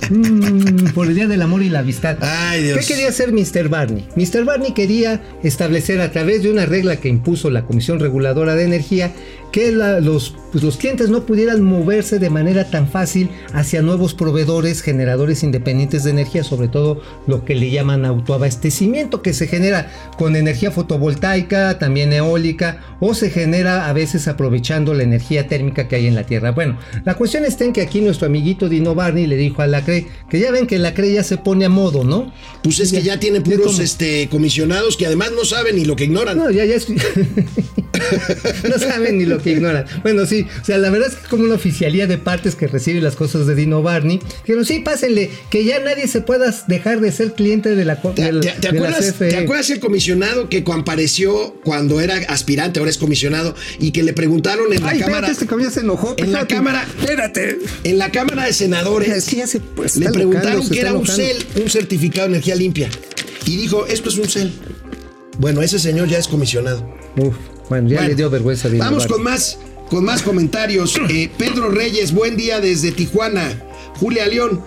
Mm, 0.10 0.90
por 0.96 1.06
el 1.06 1.14
Día 1.14 1.28
del 1.28 1.42
Amor 1.44 1.62
y 1.62 1.70
la 1.70 1.80
Amistad. 1.80 2.18
Ay, 2.22 2.64
Dios. 2.64 2.80
¿Qué 2.80 2.94
quería 2.94 3.10
hacer 3.10 3.32
Mr. 3.32 3.70
Barney? 3.70 4.08
Mr. 4.16 4.44
Barney 4.44 4.74
quería 4.74 5.22
establecer 5.44 6.02
a 6.02 6.12
través 6.12 6.42
de 6.42 6.52
una 6.52 6.66
regla 6.66 6.96
que 6.96 7.10
impuso 7.10 7.52
la 7.52 7.66
Comisión 7.66 8.00
Reguladora 8.00 8.56
de 8.56 8.64
Energía 8.64 9.14
que 9.52 9.72
la- 9.72 10.00
los, 10.00 10.36
pues, 10.52 10.64
los 10.64 10.78
clientes 10.78 11.10
no 11.10 11.26
pudieran 11.26 11.62
moverse 11.64 12.20
de 12.20 12.30
manera 12.30 12.70
tan 12.70 12.88
fácil 12.88 13.30
hacia 13.54 13.82
nuevos 13.82 14.14
proveedores, 14.14 14.82
generadores 14.82 15.44
independientes 15.44 16.04
de 16.04 16.12
energía, 16.12 16.44
sobre 16.44 16.68
todo 16.68 17.02
lo 17.28 17.46
que 17.46 17.56
le 17.56 17.70
llaman 17.72 18.06
autoabastecimiento, 18.06 19.22
que 19.22 19.34
se 19.34 19.48
genera 19.48 19.92
con 20.18 20.36
energía 20.36 20.72
fotovoltaica, 20.72 21.80
también 21.80 22.14
eólica, 22.14 22.82
o 23.00 23.14
se 23.14 23.30
genera 23.30 23.88
a 23.90 23.94
veces 23.94 24.28
aprovechando 24.28 24.94
la 24.94 25.04
energía 25.04 25.48
térmica 25.48 25.88
que 25.88 25.96
hay 25.96 26.08
en 26.08 26.16
la 26.16 26.24
Tierra. 26.26 26.52
Bueno, 26.52 26.78
la 27.06 27.16
cuestión 27.16 27.46
está 27.46 27.64
en 27.66 27.74
que 27.74 27.82
aquí 27.82 28.02
nuestro 28.02 28.28
amiguito 28.28 28.70
Dino 28.70 28.96
Barney 28.96 29.26
le 29.28 29.36
dijo 29.38 29.62
a 29.62 29.68
la 29.68 29.84
CRE, 29.84 30.08
que 30.30 30.40
ya 30.40 30.52
ven 30.52 30.68
que 30.68 30.78
la 30.80 30.94
CRE 30.94 31.12
ya 31.14 31.24
se 31.24 31.38
pone 31.38 31.66
a 31.66 31.70
modo, 31.70 32.04
¿no? 32.04 32.32
Pues 32.64 32.80
es 32.80 32.92
que 32.92 33.02
ya 33.02 33.20
tiene 33.20 33.42
puros 33.42 33.80
este, 33.80 34.28
comisionados 34.30 34.96
que 34.98 35.06
además 35.06 35.32
no 35.36 35.46
saben 35.46 35.76
ni 35.76 35.86
lo 35.86 35.96
que 35.96 36.04
ignoran. 36.06 36.38
No, 36.38 36.50
ya, 36.52 36.66
ya 36.66 36.76
es... 36.76 36.88
no 38.70 38.80
saben 38.80 39.18
ni 39.18 39.26
lo 39.26 39.40
que 39.42 39.52
ignoran. 39.52 39.86
Bueno, 40.04 40.26
sí, 40.26 40.46
o 40.62 40.66
sea, 40.66 40.78
la 40.78 40.90
verdad 40.90 41.10
es 41.10 41.16
que 41.16 41.28
como 41.28 41.44
una 41.44 41.56
oficialía 41.56 42.08
de 42.08 42.18
partes 42.18 42.56
que 42.56 42.68
recibe 42.68 43.02
las 43.02 43.16
cosas 43.16 43.46
de 43.48 43.56
Dino 43.56 43.82
Barney, 43.82 44.20
dijeron, 44.44 44.66
sí, 44.66 44.80
pásenle, 44.80 45.30
que 45.50 45.66
ya 45.66 45.80
nadie 45.80 46.08
se 46.08 46.22
pueda 46.22 46.54
dejar 46.68 47.02
de 47.02 47.12
ser 47.12 47.34
cliente 47.34 47.76
de 47.76 47.86
la, 47.86 48.02
¿Te, 48.02 48.10
te- 48.14 48.22
te 48.22 48.30
de 48.32 48.44
la 48.80 48.88
acuerdas, 48.90 49.12
CFE. 49.12 49.30
¿Te 49.30 49.38
acuerdas 49.38 49.70
el 49.70 49.80
comisionado 49.80 50.50
que 50.50 50.64
compareció 50.64 51.56
cuando 51.64 52.00
era 52.02 52.16
aspirante, 52.30 52.80
ahora 52.80 52.90
es 52.90 52.98
comisionado, 52.98 53.56
y 53.80 53.92
que 53.92 54.04
le 54.04 54.14
preguntaron 54.14 54.72
en 54.74 54.82
la 54.84 54.98
Cámara... 54.98 55.30
este 55.30 55.46
cabrón 55.46 55.72
se 55.72 55.82
enojó. 55.82 56.16
En 56.18 56.32
la. 56.32 56.48
Cámara- 56.48 56.86
Espérate. 57.00 57.58
En 57.84 57.98
la 57.98 58.12
Cámara 58.12 58.46
de 58.46 58.54
Senadores 58.54 59.10
Es 59.10 59.26
que 59.26 59.38
ya 59.38 59.48
se 59.48 59.60
pues, 59.60 59.96
le 59.98 60.10
preguntaron 60.12 60.68
que 60.70 60.80
era 60.80 60.94
un. 60.94 61.06
CEL, 61.06 61.38
un 61.64 61.70
certificado 61.70 62.28
de 62.28 62.34
energía 62.36 62.56
limpia. 62.56 62.90
Y 63.46 63.58
dijo, 63.58 63.86
esto 63.88 64.10
es 64.10 64.18
un 64.18 64.28
CEL. 64.30 64.52
Bueno, 65.38 65.62
ese 65.62 65.80
señor 65.80 66.08
ya 66.08 66.18
es 66.18 66.28
comisionado. 66.28 66.86
Uf, 67.18 67.36
bueno, 67.70 67.88
ya 67.88 67.98
Bueno, 67.98 68.10
le 68.10 68.16
dio 68.16 68.30
vergüenza 68.30 68.70
Vamos 68.78 69.08
con 69.08 69.24
más, 69.24 69.58
con 69.90 70.04
más 70.04 70.22
comentarios. 70.22 71.00
Eh, 71.10 71.30
Pedro 71.38 71.70
Reyes, 71.70 72.14
buen 72.14 72.36
día 72.36 72.60
desde 72.60 72.92
Tijuana. 72.92 73.62
Julia 74.00 74.28
León, 74.28 74.62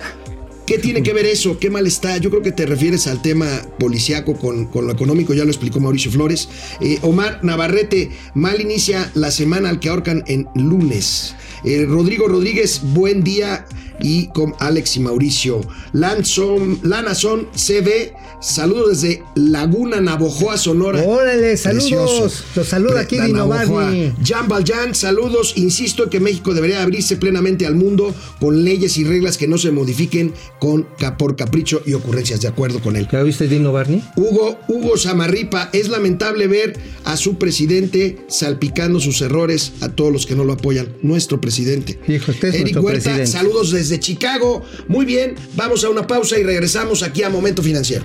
¿qué 0.67 0.79
tiene 0.79 1.03
que 1.03 1.13
ver 1.13 1.27
eso? 1.27 1.59
¿Qué 1.59 1.71
mal 1.71 1.87
está? 1.87 2.17
Yo 2.19 2.31
creo 2.31 2.43
que 2.43 2.53
te 2.53 2.67
refieres 2.67 3.07
al 3.07 3.23
tema 3.23 3.49
policiaco 3.79 4.35
con, 4.35 4.67
con 4.67 4.87
lo 4.87 4.93
económico, 4.93 5.35
ya 5.35 5.45
lo 5.45 5.51
explicó 5.51 5.81
Mauricio 5.81 6.11
Flores. 6.11 6.49
Eh, 6.81 6.99
Omar 7.03 7.41
Navarrete, 7.43 8.11
mal 8.35 8.61
inicia 8.61 9.11
la 9.15 9.31
semana 9.31 9.69
al 9.69 9.81
que 9.81 9.89
ahorcan 9.89 10.25
en 10.27 10.49
lunes. 10.55 11.35
Eh, 11.65 11.85
Rodrigo 11.89 12.29
Rodríguez, 12.29 12.81
buen 12.83 13.23
día. 13.23 13.67
Y 14.03 14.29
con 14.29 14.55
Alex 14.59 14.97
y 14.97 15.01
Mauricio. 15.01 15.61
Lanson, 15.93 16.81
Lanazón 16.83 17.49
CB, 17.55 18.13
saludos 18.41 19.03
desde 19.03 19.23
Laguna 19.35 20.01
Navojoa, 20.01 20.57
Sonora. 20.59 21.03
Órale, 21.03 21.57
saludos. 21.57 21.83
Precioso. 21.91 22.45
Los 22.57 22.69
saluda 22.69 23.01
aquí 23.01 23.19
Dino. 23.21 23.49
Barney. 23.49 24.13
Jan 24.25 24.49
Valjean, 24.49 24.95
saludos. 24.95 25.55
Insisto 25.57 26.05
en 26.05 26.11
que 26.11 26.21
México 26.21 26.55
debería 26.55 26.83
abrirse 26.83 27.17
plenamente 27.17 27.67
al 27.67 27.75
mundo 27.75 28.15
con 28.41 28.65
leyes 28.65 28.97
y 28.97 29.05
reglas 29.05 29.39
que 29.39 29.47
no 29.49 29.59
se 29.59 29.71
modifiquen 29.71 30.33
con, 30.59 30.87
por 31.19 31.37
capricho 31.37 31.83
y 31.87 31.95
ocurrencias. 31.95 32.41
De 32.41 32.49
acuerdo 32.49 32.81
con 32.81 32.97
él. 32.97 33.09
¿Ya 33.11 33.23
viste 33.23 33.47
Dino 33.49 33.73
Barney? 33.73 34.03
Hugo, 34.17 34.59
Hugo 34.69 34.97
Samarripa, 34.97 35.71
es 35.73 35.89
lamentable 35.89 36.47
ver 36.47 36.79
a 37.05 37.17
su 37.17 37.37
presidente 37.37 38.19
salpicando 38.29 39.01
sus 39.01 39.21
errores 39.21 39.73
a 39.81 39.89
todos 39.91 40.13
los 40.13 40.27
que 40.27 40.35
no 40.35 40.45
lo 40.45 40.55
apoyan. 40.55 40.89
Nuestro 41.03 41.41
presidente. 41.41 41.99
Hijo, 42.09 42.33
usted 42.33 42.49
es 42.49 42.55
Eric 42.55 42.63
nuestro 42.75 42.83
Huerta, 42.83 43.03
presidente. 43.05 43.27
saludos 43.31 43.71
desde 43.71 43.92
Chicago. 44.01 44.65
Muy 44.89 45.05
bien, 45.05 45.35
vamos 45.55 45.85
a 45.85 45.91
una 45.91 46.07
pausa 46.07 46.39
y 46.39 46.43
regresamos 46.43 47.03
aquí 47.03 47.23
a 47.23 47.31
Momento 47.31 47.63
Financiero. 47.63 48.05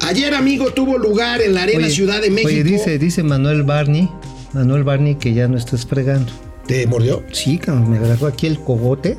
Ayer, 0.00 0.34
amigo, 0.34 0.70
tuvo 0.72 0.98
lugar 0.98 1.42
en 1.42 1.54
la 1.54 1.64
Arena 1.64 1.86
Oye, 1.86 1.90
Ciudad 1.90 2.20
de 2.20 2.30
México. 2.30 2.48
Oye, 2.48 2.62
dice, 2.62 2.98
dice 2.98 3.24
Manuel 3.24 3.64
Barney, 3.64 4.08
Manuel 4.52 4.84
Barney 4.84 5.16
que 5.16 5.34
ya 5.34 5.48
no 5.48 5.56
estás 5.56 5.84
fregando. 5.84 6.32
¿Te 6.66 6.86
mordió? 6.86 7.24
Sí, 7.32 7.60
me 7.88 7.98
agarró 7.98 8.28
aquí 8.28 8.46
el 8.46 8.60
cogote. 8.60 9.18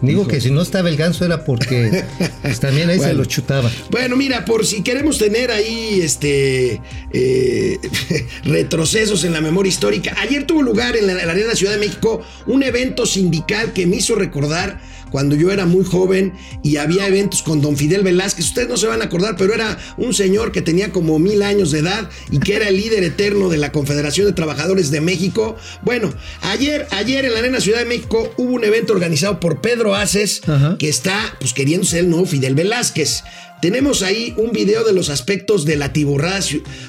Digo 0.00 0.22
Hijo. 0.22 0.30
que 0.30 0.40
si 0.40 0.50
no 0.50 0.62
estaba 0.62 0.88
el 0.88 0.96
ganso 0.96 1.24
era 1.24 1.44
porque 1.44 2.04
pues, 2.42 2.60
también 2.60 2.90
ahí 2.90 2.98
se 2.98 3.14
lo 3.14 3.24
chutaba. 3.24 3.70
Bueno, 3.90 4.16
mira, 4.16 4.44
por 4.44 4.66
si 4.66 4.82
queremos 4.82 5.18
tener 5.18 5.50
ahí 5.50 6.00
este 6.02 6.80
eh, 7.12 7.78
retrocesos 8.44 9.24
en 9.24 9.32
la 9.32 9.40
memoria 9.40 9.70
histórica, 9.70 10.14
ayer 10.18 10.46
tuvo 10.46 10.62
lugar 10.62 10.96
en 10.96 11.06
la, 11.06 11.12
en 11.12 11.26
la 11.26 11.32
Arena 11.32 11.54
Ciudad 11.54 11.72
de 11.72 11.78
México 11.78 12.22
un 12.46 12.62
evento 12.62 13.06
sindical 13.06 13.72
que 13.72 13.86
me 13.86 13.96
hizo 13.96 14.14
recordar 14.14 14.80
cuando 15.10 15.36
yo 15.36 15.50
era 15.50 15.66
muy 15.66 15.84
joven 15.84 16.34
y 16.62 16.76
había 16.76 17.06
eventos 17.06 17.42
con 17.42 17.60
don 17.60 17.76
Fidel 17.76 18.02
Velázquez. 18.02 18.46
Ustedes 18.46 18.68
no 18.68 18.76
se 18.76 18.86
van 18.86 19.02
a 19.02 19.06
acordar, 19.06 19.36
pero 19.36 19.54
era 19.54 19.78
un 19.96 20.14
señor 20.14 20.52
que 20.52 20.62
tenía 20.62 20.90
como 20.92 21.18
mil 21.18 21.42
años 21.42 21.70
de 21.70 21.80
edad 21.80 22.08
y 22.30 22.38
que 22.38 22.56
era 22.56 22.68
el 22.68 22.76
líder 22.76 23.04
eterno 23.04 23.48
de 23.48 23.58
la 23.58 23.72
Confederación 23.72 24.26
de 24.26 24.32
Trabajadores 24.32 24.90
de 24.90 25.00
México. 25.00 25.56
Bueno, 25.82 26.12
ayer, 26.42 26.86
ayer 26.90 27.24
en 27.24 27.32
la 27.32 27.40
Arena 27.40 27.60
Ciudad 27.60 27.80
de 27.80 27.86
México 27.86 28.32
hubo 28.36 28.54
un 28.54 28.64
evento 28.64 28.92
organizado 28.92 29.40
por 29.40 29.60
Pedro 29.60 29.94
Aces 29.94 30.42
Ajá. 30.46 30.76
que 30.78 30.88
está 30.88 31.18
pues 31.38 31.52
queriendo 31.52 31.86
ser 31.86 32.00
el 32.00 32.10
nuevo 32.10 32.26
Fidel 32.26 32.54
Velázquez. 32.54 33.22
Tenemos 33.60 34.02
ahí 34.02 34.34
un 34.36 34.52
video 34.52 34.84
de 34.84 34.92
los 34.92 35.08
aspectos 35.08 35.64
de 35.64 35.76
la 35.76 35.92
tiburrada 35.92 36.40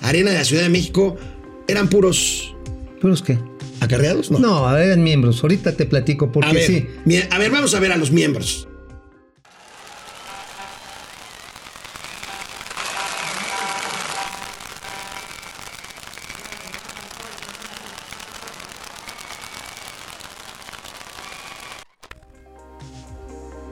Arena 0.01 0.31
de 0.31 0.37
la 0.37 0.45
Ciudad 0.45 0.63
de 0.63 0.69
México. 0.69 1.15
¿Eran 1.67 1.89
puros 1.89 2.53
¿Puros 2.99 3.21
qué? 3.21 3.37
Acarreados? 3.85 4.31
No. 4.31 4.39
No, 4.39 4.67
a 4.67 4.73
ver, 4.73 4.87
eran 4.87 5.03
miembros. 5.03 5.41
Ahorita 5.43 5.75
te 5.75 5.85
platico 5.85 6.31
porque 6.31 6.49
a 6.49 6.53
ver, 6.53 6.63
sí. 6.63 6.87
a 7.29 7.37
ver, 7.37 7.51
vamos 7.51 7.73
a 7.73 7.79
ver 7.79 7.91
a 7.91 7.97
los 7.97 8.11
miembros. 8.11 8.67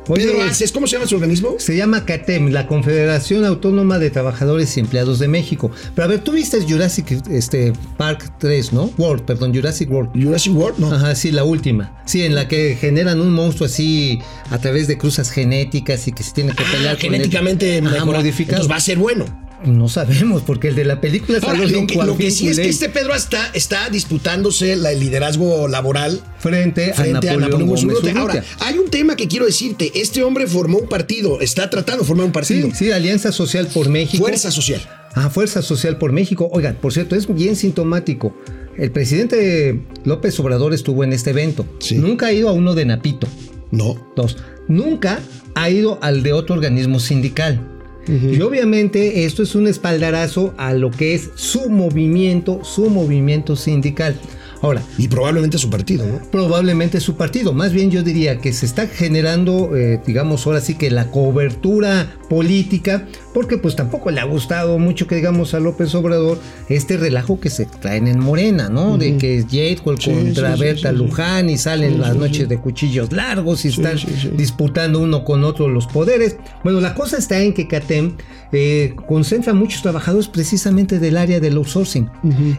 Oye, 0.09 0.25
Pedro 0.25 0.43
Aces, 0.43 0.71
¿cómo 0.71 0.85
se 0.85 0.97
llama 0.97 1.07
su 1.07 1.15
organismo? 1.15 1.55
se 1.59 1.77
llama 1.77 2.05
CATEM, 2.05 2.49
la 2.49 2.67
Confederación 2.67 3.45
Autónoma 3.45 3.99
de 3.99 4.09
Trabajadores 4.09 4.75
y 4.75 4.81
Empleados 4.81 5.19
de 5.19 5.27
México. 5.29 5.71
Pero 5.95 6.05
a 6.05 6.07
ver, 6.07 6.19
tú 6.19 6.31
viste 6.33 6.59
Jurassic 6.61 7.09
este, 7.29 7.71
Park 7.97 8.33
3, 8.39 8.73
¿no? 8.73 8.91
World, 8.97 9.23
perdón, 9.23 9.53
Jurassic 9.55 9.89
World. 9.89 10.11
Jurassic 10.21 10.53
World, 10.55 10.79
no. 10.79 10.91
Ajá, 10.91 11.15
sí, 11.15 11.31
la 11.31 11.43
última. 11.45 12.01
Sí, 12.05 12.23
en 12.23 12.35
la 12.35 12.47
que 12.47 12.77
generan 12.79 13.21
un 13.21 13.31
monstruo 13.31 13.67
así 13.67 14.19
a 14.49 14.57
través 14.57 14.87
de 14.87 14.97
cruzas 14.97 15.29
genéticas 15.31 16.07
y 16.07 16.11
que 16.11 16.23
se 16.23 16.33
tiene 16.33 16.51
que 16.53 16.63
Ah, 16.63 16.71
pelear 16.71 16.95
con 16.97 17.05
él. 17.05 17.11
genéticamente 17.13 17.77
Ajá, 17.77 17.81
mejorado. 17.89 18.05
modificado. 18.23 18.55
Entonces 18.57 18.71
va 18.71 18.75
a 18.77 18.81
ser 18.81 18.97
bueno. 18.97 19.42
No 19.65 19.88
sabemos, 19.89 20.41
porque 20.41 20.67
el 20.69 20.76
de 20.76 20.86
la 20.86 20.99
película 21.02 21.39
salió 21.39 21.63
lo 21.63 21.86
bien 21.86 21.88
lo 22.06 22.17
que 22.17 22.32
sí 22.32 22.47
es 22.49 22.58
que 22.60 22.67
este 22.69 22.89
Pedro 22.89 23.15
está, 23.15 23.49
está 23.54 23.89
disputándose 23.89 24.76
la- 24.76 24.91
el 24.91 24.99
liderazgo 24.99 25.67
laboral 25.67 26.21
frente, 26.39 26.93
frente 26.93 27.30
a 27.30 27.38
Napoleón, 27.38 27.67
Gómez 27.67 27.84
Urrutia. 27.84 28.12
Urrutia. 28.12 28.21
Ahora, 28.21 28.43
hay 28.60 28.78
un 28.78 28.89
tema 28.89 29.15
que 29.15 29.28
quiero 29.28 29.45
decirte. 29.45 29.91
Este 29.95 30.23
hombre 30.23 30.47
formó 30.47 30.80
un 30.80 30.89
partido, 30.89 31.39
está 31.41 31.69
tratando 31.69 32.02
de 32.04 32.08
formar 32.08 32.26
un 32.26 32.32
partido. 32.32 32.67
Sí, 32.71 32.76
sí, 32.86 32.91
Alianza 32.91 33.32
Social 33.32 33.67
por 33.73 33.89
México. 33.89 34.23
Fuerza 34.23 34.52
Social. 34.52 34.82
Ah, 35.15 35.30
Fuerza 35.30 35.62
Social 35.62 35.97
por 35.97 36.12
México. 36.12 36.49
Oigan, 36.52 36.76
por 36.76 36.91
cierto, 36.91 37.15
es 37.15 37.34
bien 37.34 37.56
sintomático. 37.56 38.36
El 38.78 38.91
presidente 38.91 39.82
López 40.04 40.39
Obrador 40.39 40.73
estuvo 40.73 41.04
en 41.04 41.13
este 41.13 41.30
evento. 41.30 41.65
Sí. 41.80 41.95
Nunca 41.97 42.28
ha 42.28 42.34
ido 42.34 42.49
a 42.49 42.52
uno 42.54 42.73
de 42.73 42.86
Napito. 42.86 43.28
No. 43.71 43.95
Dos, 44.15 44.38
nunca 44.67 45.19
ha 45.56 45.69
ido 45.69 45.99
al 46.02 46.23
de 46.23 46.34
otro 46.34 46.56
organismo 46.56 46.99
sindical. 46.99 47.69
Y 48.07 48.41
obviamente 48.41 49.25
esto 49.25 49.43
es 49.43 49.55
un 49.55 49.67
espaldarazo 49.67 50.53
a 50.57 50.73
lo 50.73 50.91
que 50.91 51.13
es 51.13 51.29
su 51.35 51.69
movimiento, 51.69 52.63
su 52.63 52.89
movimiento 52.89 53.55
sindical. 53.55 54.15
Ahora, 54.63 54.82
Y 54.97 55.10
probablemente 55.10 55.58
su 55.58 55.69
partido, 55.69 56.06
¿no? 56.08 56.19
probablemente 56.32 57.02
su 57.02 57.17
partido. 57.17 57.52
Más 57.52 57.73
bien 57.73 57.91
yo 57.91 58.02
diría 58.02 58.39
que 58.39 58.54
se 58.54 58.65
está 58.65 58.88
generando, 58.88 59.76
eh, 59.76 59.99
digamos, 60.08 60.47
ahora 60.47 60.62
sí 60.62 60.76
que 60.76 60.89
la 60.89 61.12
cobertura 61.12 62.15
política, 62.30 63.06
porque 63.34 63.58
pues 63.58 63.76
tampoco 63.76 64.10
le 64.10 64.21
ha 64.21 64.23
gustado 64.23 64.80
mucho 64.80 65.06
que 65.06 65.15
digamos 65.15 65.54
a 65.54 65.60
López 65.60 65.93
Obrador 65.95 66.39
este 66.69 66.95
relajo 66.95 67.41
que 67.41 67.49
se 67.49 67.65
traen 67.65 68.08
en 68.08 68.19
Morena, 68.19 68.69
¿no? 68.69 68.97
De 68.97 69.17
que 69.17 69.39
es 69.39 69.47
Yetkuel 69.47 69.99
Sí, 69.99 70.12
contra 70.12 70.56
sí, 70.56 70.62
Berta 70.62 70.91
sí. 70.91 70.95
Luján 70.95 71.49
y 71.49 71.58
salen 71.58 71.99
las 71.99 72.15
noches 72.15 72.47
de 72.47 72.58
cuchillos 72.58 73.12
largos 73.12 73.65
y 73.65 73.67
están 73.67 73.97
disputando 74.38 74.99
uno 74.99 75.26
con 75.26 75.43
otro 75.43 75.67
los 75.67 75.88
poderes. 75.88 76.38
Bueno, 76.63 76.80
la 76.80 76.95
cosa 76.95 77.17
está 77.17 77.38
en 77.41 77.54
que 77.54 77.67
CATEM 77.67 78.13
eh, 78.54 78.95
concentra 79.08 79.54
muchos 79.54 79.82
trabajadores 79.82 80.30
precisamente 80.30 80.99
del 80.99 81.17
área 81.17 81.39
del 81.41 81.58
outsourcing. 81.58 82.10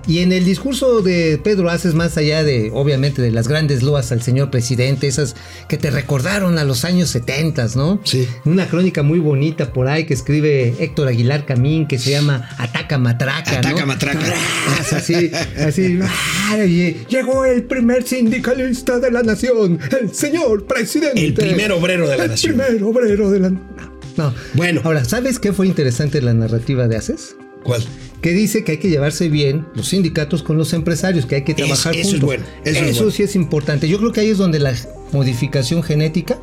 Y 0.07 0.19
en 0.19 0.33
el 0.33 0.45
discurso 0.45 1.01
de 1.01 1.41
Pedro 1.43 1.71
Más 1.95 2.17
allá 2.17 2.43
de, 2.45 2.71
obviamente, 2.73 3.23
de 3.23 3.31
las 3.31 3.49
grandes 3.49 3.83
loas 3.83 4.13
al 4.13 4.23
señor 4.23 4.51
presidente, 4.51 5.07
esas 5.07 5.35
que 5.69 5.77
te 5.77 5.91
recordaron 5.91 6.59
a 6.59 6.65
los 6.65 6.85
años 6.85 7.09
70, 7.11 7.69
¿no? 7.77 8.01
Sí. 8.05 8.29
Una 8.45 8.67
crónica 8.67 9.03
muy 9.03 9.19
bonita 9.19 9.73
por 9.73 9.89
ahí 9.89 10.05
que 10.05 10.15
escribe 10.15 10.75
Héctor 10.79 11.09
Aguilar 11.09 11.47
Camín, 11.47 11.87
que 11.87 11.99
se 11.99 12.11
llama 12.11 12.49
Ataca 12.59 12.99
Matraca. 12.99 13.59
Ataca 13.59 13.81
¿no? 13.81 13.87
Matraca. 13.87 14.19
Tras, 14.21 14.93
Así, 14.93 15.31
así. 15.59 15.99
¡ay! 16.51 17.05
Llegó 17.09 17.45
el 17.45 17.63
primer 17.65 18.03
sindicalista 18.07 18.99
de 18.99 19.11
la 19.11 19.23
nación, 19.23 19.79
el 20.01 20.15
señor 20.15 20.67
presidente. 20.67 21.25
El 21.25 21.35
primer 21.35 21.73
obrero 21.73 22.09
de 22.09 22.17
la 22.17 22.25
El 22.25 22.31
nación. 22.31 22.57
primer 22.57 22.83
obrero 22.83 23.31
de 23.31 23.41
la. 23.41 23.51
No. 24.17 24.35
Bueno. 24.55 24.81
Ahora, 24.85 25.05
¿sabes 25.05 25.39
qué 25.39 25.53
fue 25.53 25.67
interesante 25.67 26.21
la 26.23 26.35
narrativa 26.35 26.87
de 26.89 26.97
Haces? 26.97 27.37
¿Cuál? 27.65 27.83
Que 28.25 28.31
dice 28.31 28.65
que 28.65 28.73
hay 28.73 28.79
que 28.79 28.89
llevarse 28.89 29.29
bien 29.29 29.67
los 29.75 29.89
sindicatos 29.89 30.43
con 30.43 30.57
los 30.57 30.73
empresarios, 30.73 31.27
que 31.27 31.35
hay 31.35 31.45
que 31.45 31.53
trabajar 31.53 31.95
eso 31.95 32.01
es 32.01 32.07
juntos. 32.07 32.25
bueno, 32.25 32.45
eso 32.65 32.83
es 32.83 32.97
bueno. 32.97 33.11
sí 33.11 33.23
es 33.23 33.37
importante. 33.37 33.87
Yo 33.87 33.99
creo 33.99 34.13
que 34.13 34.21
ahí 34.21 34.31
es 34.31 34.39
donde 34.39 34.61
la 34.61 34.75
modificación 35.13 35.83
genética 35.83 36.39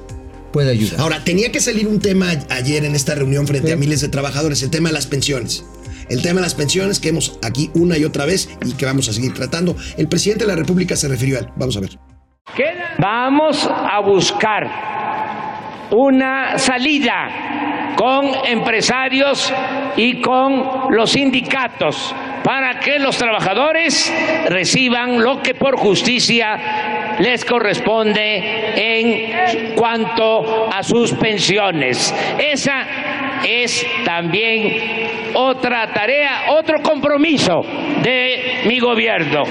puede 0.53 0.69
ayudar. 0.69 1.01
Ahora, 1.01 1.23
tenía 1.23 1.51
que 1.51 1.59
salir 1.59 1.87
un 1.87 1.99
tema 1.99 2.33
ayer 2.51 2.85
en 2.85 2.93
esta 2.93 3.15
reunión 3.15 3.47
frente 3.47 3.73
a 3.73 3.77
miles 3.77 3.99
de 3.99 4.09
trabajadores, 4.09 4.61
el 4.61 4.69
tema 4.69 4.89
de 4.89 4.93
las 4.93 5.07
pensiones. 5.07 5.65
El 6.07 6.21
tema 6.21 6.35
de 6.35 6.41
las 6.43 6.53
pensiones 6.53 6.99
que 6.99 7.09
hemos 7.09 7.39
aquí 7.41 7.71
una 7.73 7.97
y 7.97 8.05
otra 8.05 8.27
vez 8.27 8.49
y 8.63 8.73
que 8.73 8.85
vamos 8.85 9.09
a 9.09 9.13
seguir 9.13 9.33
tratando. 9.33 9.75
El 9.97 10.07
presidente 10.07 10.43
de 10.43 10.49
la 10.49 10.57
República 10.57 10.95
se 10.95 11.07
refirió 11.07 11.37
a 11.37 11.39
él. 11.39 11.47
Vamos 11.55 11.77
a 11.77 11.79
ver. 11.79 11.97
Vamos 12.99 13.67
a 13.67 13.99
buscar 14.01 14.69
una 15.89 16.59
salida 16.59 17.70
con 17.95 18.32
empresarios 18.45 19.51
y 19.95 20.21
con 20.21 20.91
los 20.91 21.12
sindicatos 21.12 22.13
para 22.43 22.80
que 22.80 22.99
los 22.99 23.17
trabajadores 23.17 24.12
reciban 24.49 25.21
lo 25.21 25.41
que 25.41 25.54
por 25.54 25.77
justicia 25.77 27.15
les 27.19 27.45
corresponde 27.45 28.73
en 28.75 29.75
cuanto 29.75 30.69
a 30.71 30.82
sus 30.84 31.13
pensiones. 31.13 32.13
Esa 32.39 32.84
es 33.47 33.86
también 34.06 35.32
otra 35.34 35.93
tarea, 35.93 36.51
otro 36.51 36.82
compromiso 36.82 37.62
de 38.04 38.62
mi 38.65 38.80
gobierno. 38.80 39.43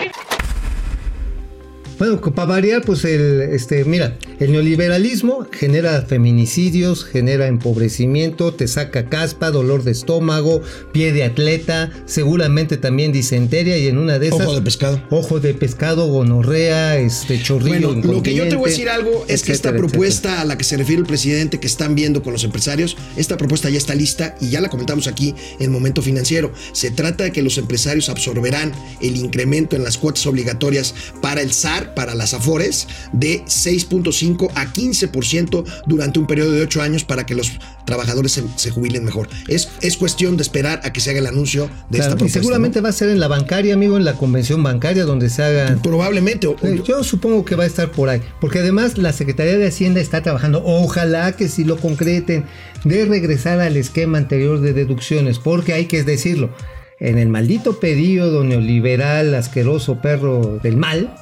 Bueno, 1.98 2.18
para 2.34 2.48
variar, 2.48 2.80
pues 2.84 3.04
el, 3.04 3.42
este, 3.52 3.84
mira, 3.84 4.14
el 4.40 4.52
neoliberalismo 4.52 5.46
genera 5.52 6.00
feminicidios, 6.00 7.04
genera 7.04 7.46
empobrecimiento, 7.46 8.54
te 8.54 8.68
saca 8.68 9.10
caspa, 9.10 9.50
dolor 9.50 9.84
de 9.84 9.90
estómago, 9.92 10.62
pie 10.92 11.12
de 11.12 11.24
atleta, 11.24 11.90
seguramente 12.06 12.78
también 12.78 13.12
disenteria 13.12 13.76
y 13.76 13.86
en 13.88 13.98
una 13.98 14.18
de 14.18 14.28
esas... 14.28 14.40
Ojo 14.40 14.54
de 14.54 14.62
pescado. 14.62 15.02
Ojo 15.10 15.40
de 15.40 15.52
pescado, 15.52 16.06
gonorrea, 16.06 16.98
este 16.98 17.42
chorrillo 17.42 17.92
Bueno, 17.92 18.14
lo 18.14 18.22
que 18.22 18.34
yo 18.34 18.48
te 18.48 18.56
voy 18.56 18.70
a 18.70 18.72
decir 18.72 18.88
algo 18.88 19.26
es 19.28 19.42
que 19.42 19.52
esta 19.52 19.68
etcétera, 19.68 19.88
propuesta 19.88 20.40
a 20.40 20.46
la 20.46 20.56
que 20.56 20.64
se 20.64 20.78
refiere 20.78 21.02
el 21.02 21.06
presidente 21.06 21.60
que 21.60 21.66
están 21.66 21.94
viendo 21.94 22.22
con 22.22 22.32
los 22.32 22.42
empresarios, 22.42 22.96
esta 23.18 23.36
propuesta 23.36 23.68
ya 23.68 23.76
está 23.76 23.94
lista 23.94 24.36
y 24.40 24.48
ya 24.48 24.62
la 24.62 24.70
comentamos 24.70 25.06
aquí 25.06 25.34
en 25.58 25.70
Momento 25.70 26.00
Financiero. 26.00 26.50
Se 26.72 26.90
trata 26.90 27.24
de 27.24 27.32
que 27.32 27.42
los 27.42 27.58
empresarios 27.58 28.08
absorberán 28.08 28.72
el 29.02 29.16
incremento 29.16 29.76
en 29.76 29.84
las 29.84 29.98
cuotas 29.98 30.26
obligatorias 30.26 30.94
para 31.20 31.42
el 31.42 31.52
SAR, 31.52 31.92
para 31.92 32.14
las 32.14 32.32
AFORES, 32.32 32.88
de 33.12 33.44
6.5 33.44 34.29
a 34.54 34.66
15% 34.72 35.64
durante 35.86 36.18
un 36.18 36.26
periodo 36.26 36.52
de 36.52 36.62
8 36.62 36.82
años 36.82 37.04
para 37.04 37.26
que 37.26 37.34
los 37.34 37.52
trabajadores 37.84 38.32
se, 38.32 38.44
se 38.56 38.70
jubilen 38.70 39.04
mejor. 39.04 39.28
Es, 39.48 39.70
es 39.80 39.96
cuestión 39.96 40.36
de 40.36 40.42
esperar 40.42 40.80
a 40.84 40.92
que 40.92 41.00
se 41.00 41.10
haga 41.10 41.18
el 41.20 41.26
anuncio 41.26 41.64
de 41.90 41.98
Claro, 41.98 42.02
esta 42.02 42.08
y 42.08 42.08
propuesta. 42.16 42.38
seguramente 42.40 42.78
¿no? 42.78 42.82
va 42.84 42.88
a 42.90 42.92
ser 42.92 43.08
en 43.10 43.20
la 43.20 43.28
bancaria, 43.28 43.74
amigo, 43.74 43.96
en 43.96 44.04
la 44.04 44.14
convención 44.14 44.62
bancaria 44.62 45.04
donde 45.04 45.28
se 45.30 45.42
haga... 45.42 45.76
Probablemente. 45.82 46.46
o- 46.46 46.56
Eh, 46.62 46.82
Yo 46.86 47.02
supongo 47.04 47.44
que 47.44 47.56
va 47.56 47.64
a 47.64 47.66
estar 47.66 47.90
por 47.90 48.08
ahí, 48.08 48.20
porque 48.40 48.60
además 48.60 48.98
la 48.98 49.12
Secretaría 49.12 49.56
de 49.58 49.66
Hacienda 49.66 50.00
está 50.00 50.22
trabajando, 50.22 50.62
ojalá 50.64 51.32
que 51.32 51.48
si 51.48 51.64
lo 51.64 51.76
concreten, 51.78 52.44
de 52.84 53.04
regresar 53.04 53.60
al 53.60 53.76
esquema 53.76 54.18
anterior 54.18 54.60
de 54.60 54.72
deducciones, 54.72 55.38
porque 55.38 55.72
hay 55.72 55.86
que 55.86 56.02
decirlo, 56.04 56.50
en 56.98 57.18
el 57.18 57.28
maldito 57.28 57.80
periodo 57.80 58.44
neoliberal, 58.44 59.34
asqueroso 59.34 60.00
perro 60.02 60.58
del 60.62 60.76
mal, 60.76 61.14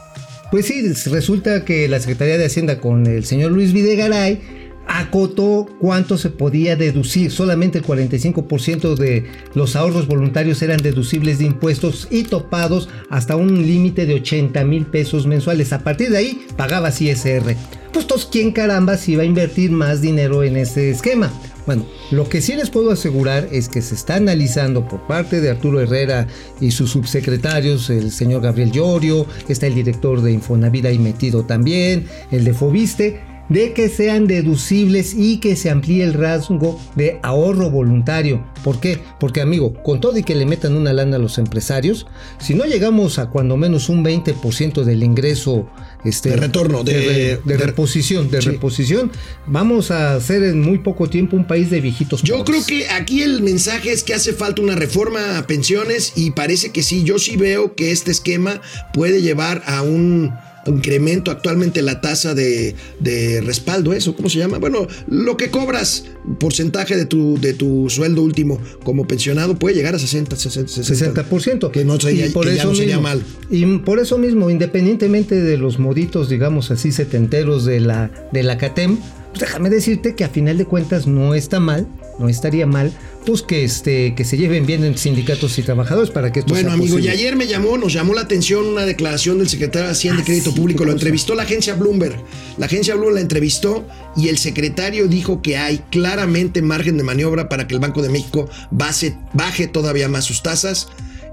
pues 0.50 0.66
sí, 0.66 0.92
resulta 1.10 1.64
que 1.64 1.88
la 1.88 2.00
Secretaría 2.00 2.38
de 2.38 2.46
Hacienda 2.46 2.80
con 2.80 3.06
el 3.06 3.24
señor 3.24 3.52
Luis 3.52 3.72
Videgaray 3.72 4.67
acotó 4.88 5.66
cuánto 5.78 6.18
se 6.18 6.30
podía 6.30 6.74
deducir. 6.74 7.30
Solamente 7.30 7.78
el 7.78 7.84
45% 7.84 8.96
de 8.96 9.26
los 9.54 9.76
ahorros 9.76 10.08
voluntarios 10.08 10.60
eran 10.62 10.78
deducibles 10.78 11.38
de 11.38 11.44
impuestos 11.44 12.08
y 12.10 12.24
topados 12.24 12.88
hasta 13.10 13.36
un 13.36 13.66
límite 13.66 14.06
de 14.06 14.14
80 14.14 14.64
mil 14.64 14.86
pesos 14.86 15.26
mensuales. 15.26 15.72
A 15.72 15.84
partir 15.84 16.10
de 16.10 16.18
ahí 16.18 16.46
pagabas 16.56 17.00
ISR. 17.00 17.54
Pues 17.92 18.04
entonces, 18.04 18.28
¿quién 18.30 18.52
caramba 18.52 18.96
si 18.96 19.16
va 19.16 19.22
a 19.22 19.26
invertir 19.26 19.70
más 19.70 20.00
dinero 20.00 20.42
en 20.42 20.56
ese 20.56 20.90
esquema? 20.90 21.30
Bueno, 21.66 21.84
lo 22.10 22.28
que 22.28 22.40
sí 22.40 22.54
les 22.54 22.70
puedo 22.70 22.90
asegurar 22.90 23.48
es 23.52 23.68
que 23.68 23.82
se 23.82 23.94
está 23.94 24.14
analizando 24.14 24.88
por 24.88 25.06
parte 25.06 25.42
de 25.42 25.50
Arturo 25.50 25.80
Herrera 25.80 26.26
y 26.62 26.70
sus 26.70 26.90
subsecretarios, 26.90 27.90
el 27.90 28.10
señor 28.10 28.40
Gabriel 28.40 28.72
Llorio, 28.72 29.26
está 29.48 29.66
el 29.66 29.74
director 29.74 30.22
de 30.22 30.32
Infonavit 30.32 30.86
ahí 30.86 30.98
metido 30.98 31.44
también, 31.44 32.06
el 32.30 32.44
de 32.44 32.54
Fobiste, 32.54 33.20
de 33.48 33.72
que 33.72 33.88
sean 33.88 34.26
deducibles 34.26 35.14
y 35.16 35.38
que 35.38 35.56
se 35.56 35.70
amplíe 35.70 36.04
el 36.04 36.14
rasgo 36.14 36.78
de 36.96 37.18
ahorro 37.22 37.70
voluntario. 37.70 38.44
¿Por 38.62 38.80
qué? 38.80 38.98
Porque 39.20 39.40
amigo, 39.40 39.72
con 39.82 40.00
todo 40.00 40.18
y 40.18 40.22
que 40.22 40.34
le 40.34 40.44
metan 40.46 40.74
una 40.76 40.92
lana 40.92 41.16
a 41.16 41.18
los 41.18 41.38
empresarios, 41.38 42.06
si 42.38 42.54
no 42.54 42.64
llegamos 42.64 43.18
a 43.18 43.30
cuando 43.30 43.56
menos 43.56 43.88
un 43.88 44.04
20% 44.04 44.84
del 44.84 45.02
ingreso 45.02 45.68
este, 46.04 46.30
De 46.30 46.36
retorno, 46.36 46.84
de- 46.84 46.92
de, 46.94 47.08
de 47.08 47.40
de- 47.44 47.56
reposición, 47.56 48.30
de 48.30 48.40
Sí. 48.42 48.50
reposición, 48.50 49.10
vamos 49.46 49.90
a 49.90 50.20
ser 50.20 50.42
en 50.44 50.60
muy 50.60 50.78
poco 50.78 51.08
tiempo 51.08 51.36
un 51.36 51.46
país 51.46 51.70
de 51.70 51.80
viejitos. 51.80 52.22
Yo 52.22 52.38
pobres. 52.38 52.64
creo 52.66 52.66
que 52.66 52.88
aquí 52.90 53.22
el 53.22 53.42
mensaje 53.42 53.92
es 53.92 54.04
que 54.04 54.14
hace 54.14 54.32
falta 54.32 54.62
una 54.62 54.74
reforma 54.76 55.38
a 55.38 55.46
pensiones 55.46 56.12
y 56.16 56.30
parece 56.32 56.70
que 56.70 56.82
sí, 56.82 57.02
yo 57.04 57.18
sí 57.18 57.36
veo 57.36 57.74
que 57.74 57.90
este 57.92 58.10
esquema 58.10 58.60
puede 58.92 59.22
llevar 59.22 59.62
a 59.66 59.82
un 59.82 60.32
incremento 60.68 61.30
actualmente 61.30 61.82
la 61.82 62.00
tasa 62.00 62.34
de, 62.34 62.74
de 63.00 63.40
respaldo, 63.40 63.92
eso, 63.92 64.14
¿cómo 64.14 64.28
se 64.28 64.38
llama? 64.38 64.58
Bueno, 64.58 64.86
lo 65.08 65.36
que 65.36 65.50
cobras, 65.50 66.04
porcentaje 66.38 66.96
de 66.96 67.06
tu, 67.06 67.38
de 67.40 67.54
tu 67.54 67.88
sueldo 67.90 68.22
último 68.22 68.60
como 68.84 69.06
pensionado 69.06 69.58
puede 69.58 69.74
llegar 69.74 69.94
a 69.94 69.98
60, 69.98 70.36
60, 70.36 70.68
60. 70.72 71.24
60%. 71.28 71.70
Que 71.70 71.84
no 71.84 71.98
sería- 72.00 72.26
Y 72.26 72.30
por 72.30 72.46
que 72.46 72.54
ya 72.54 72.60
eso 72.62 72.70
no 72.70 72.74
sería 72.76 72.96
mismo- 72.96 73.02
mal. 73.08 73.22
Y 73.50 73.78
por 73.78 73.98
eso 73.98 74.18
mismo, 74.18 74.50
independientemente 74.50 75.40
de 75.40 75.56
los 75.56 75.78
moditos, 75.78 76.28
digamos 76.28 76.70
así, 76.70 76.92
setenteros 76.92 77.64
de 77.64 77.80
la, 77.80 78.10
de 78.32 78.42
la 78.42 78.58
CATEM, 78.58 78.98
pues 79.30 79.40
déjame 79.40 79.70
decirte 79.70 80.14
que 80.14 80.24
a 80.24 80.28
final 80.28 80.58
de 80.58 80.64
cuentas 80.64 81.06
no 81.06 81.34
está 81.34 81.60
mal, 81.60 81.86
no 82.18 82.28
estaría 82.28 82.66
mal, 82.66 82.92
pues 83.28 83.42
que, 83.42 83.62
este, 83.62 84.14
que 84.14 84.24
se 84.24 84.38
lleven 84.38 84.64
bien 84.64 84.84
en 84.84 84.96
sindicatos 84.96 85.58
y 85.58 85.62
trabajadores 85.62 86.08
para 86.10 86.32
que 86.32 86.40
esto 86.40 86.54
Bueno, 86.54 86.70
sea 86.70 86.74
amigo, 86.74 86.94
y 86.94 87.02
posible. 87.02 87.10
ayer 87.10 87.36
me 87.36 87.46
llamó, 87.46 87.76
nos 87.76 87.92
llamó 87.92 88.14
la 88.14 88.22
atención 88.22 88.66
una 88.66 88.86
declaración 88.86 89.36
del 89.38 89.50
secretario 89.50 89.86
de 89.86 89.92
Hacienda 89.92 90.20
y 90.20 90.22
Ah, 90.22 90.24
Crédito 90.24 90.50
sí, 90.52 90.56
Público. 90.56 90.86
Lo 90.86 90.92
entrevistó 90.92 91.34
la 91.34 91.42
agencia 91.42 91.74
Bloomberg. 91.74 92.16
La 92.56 92.64
agencia 92.64 92.94
Bloomberg 92.94 93.16
la 93.16 93.20
entrevistó 93.20 93.86
y 94.16 94.28
el 94.28 94.38
secretario 94.38 95.08
dijo 95.08 95.42
que 95.42 95.58
hay 95.58 95.82
claramente 95.90 96.62
margen 96.62 96.96
de 96.96 97.02
maniobra 97.02 97.50
para 97.50 97.66
que 97.68 97.74
el 97.74 97.80
Banco 97.80 98.00
de 98.00 98.08
México 98.08 98.48
base- 98.70 99.18
baje 99.34 99.66
todavía 99.68 100.08
más 100.08 100.24
sus 100.24 100.42
tasas. 100.42 100.88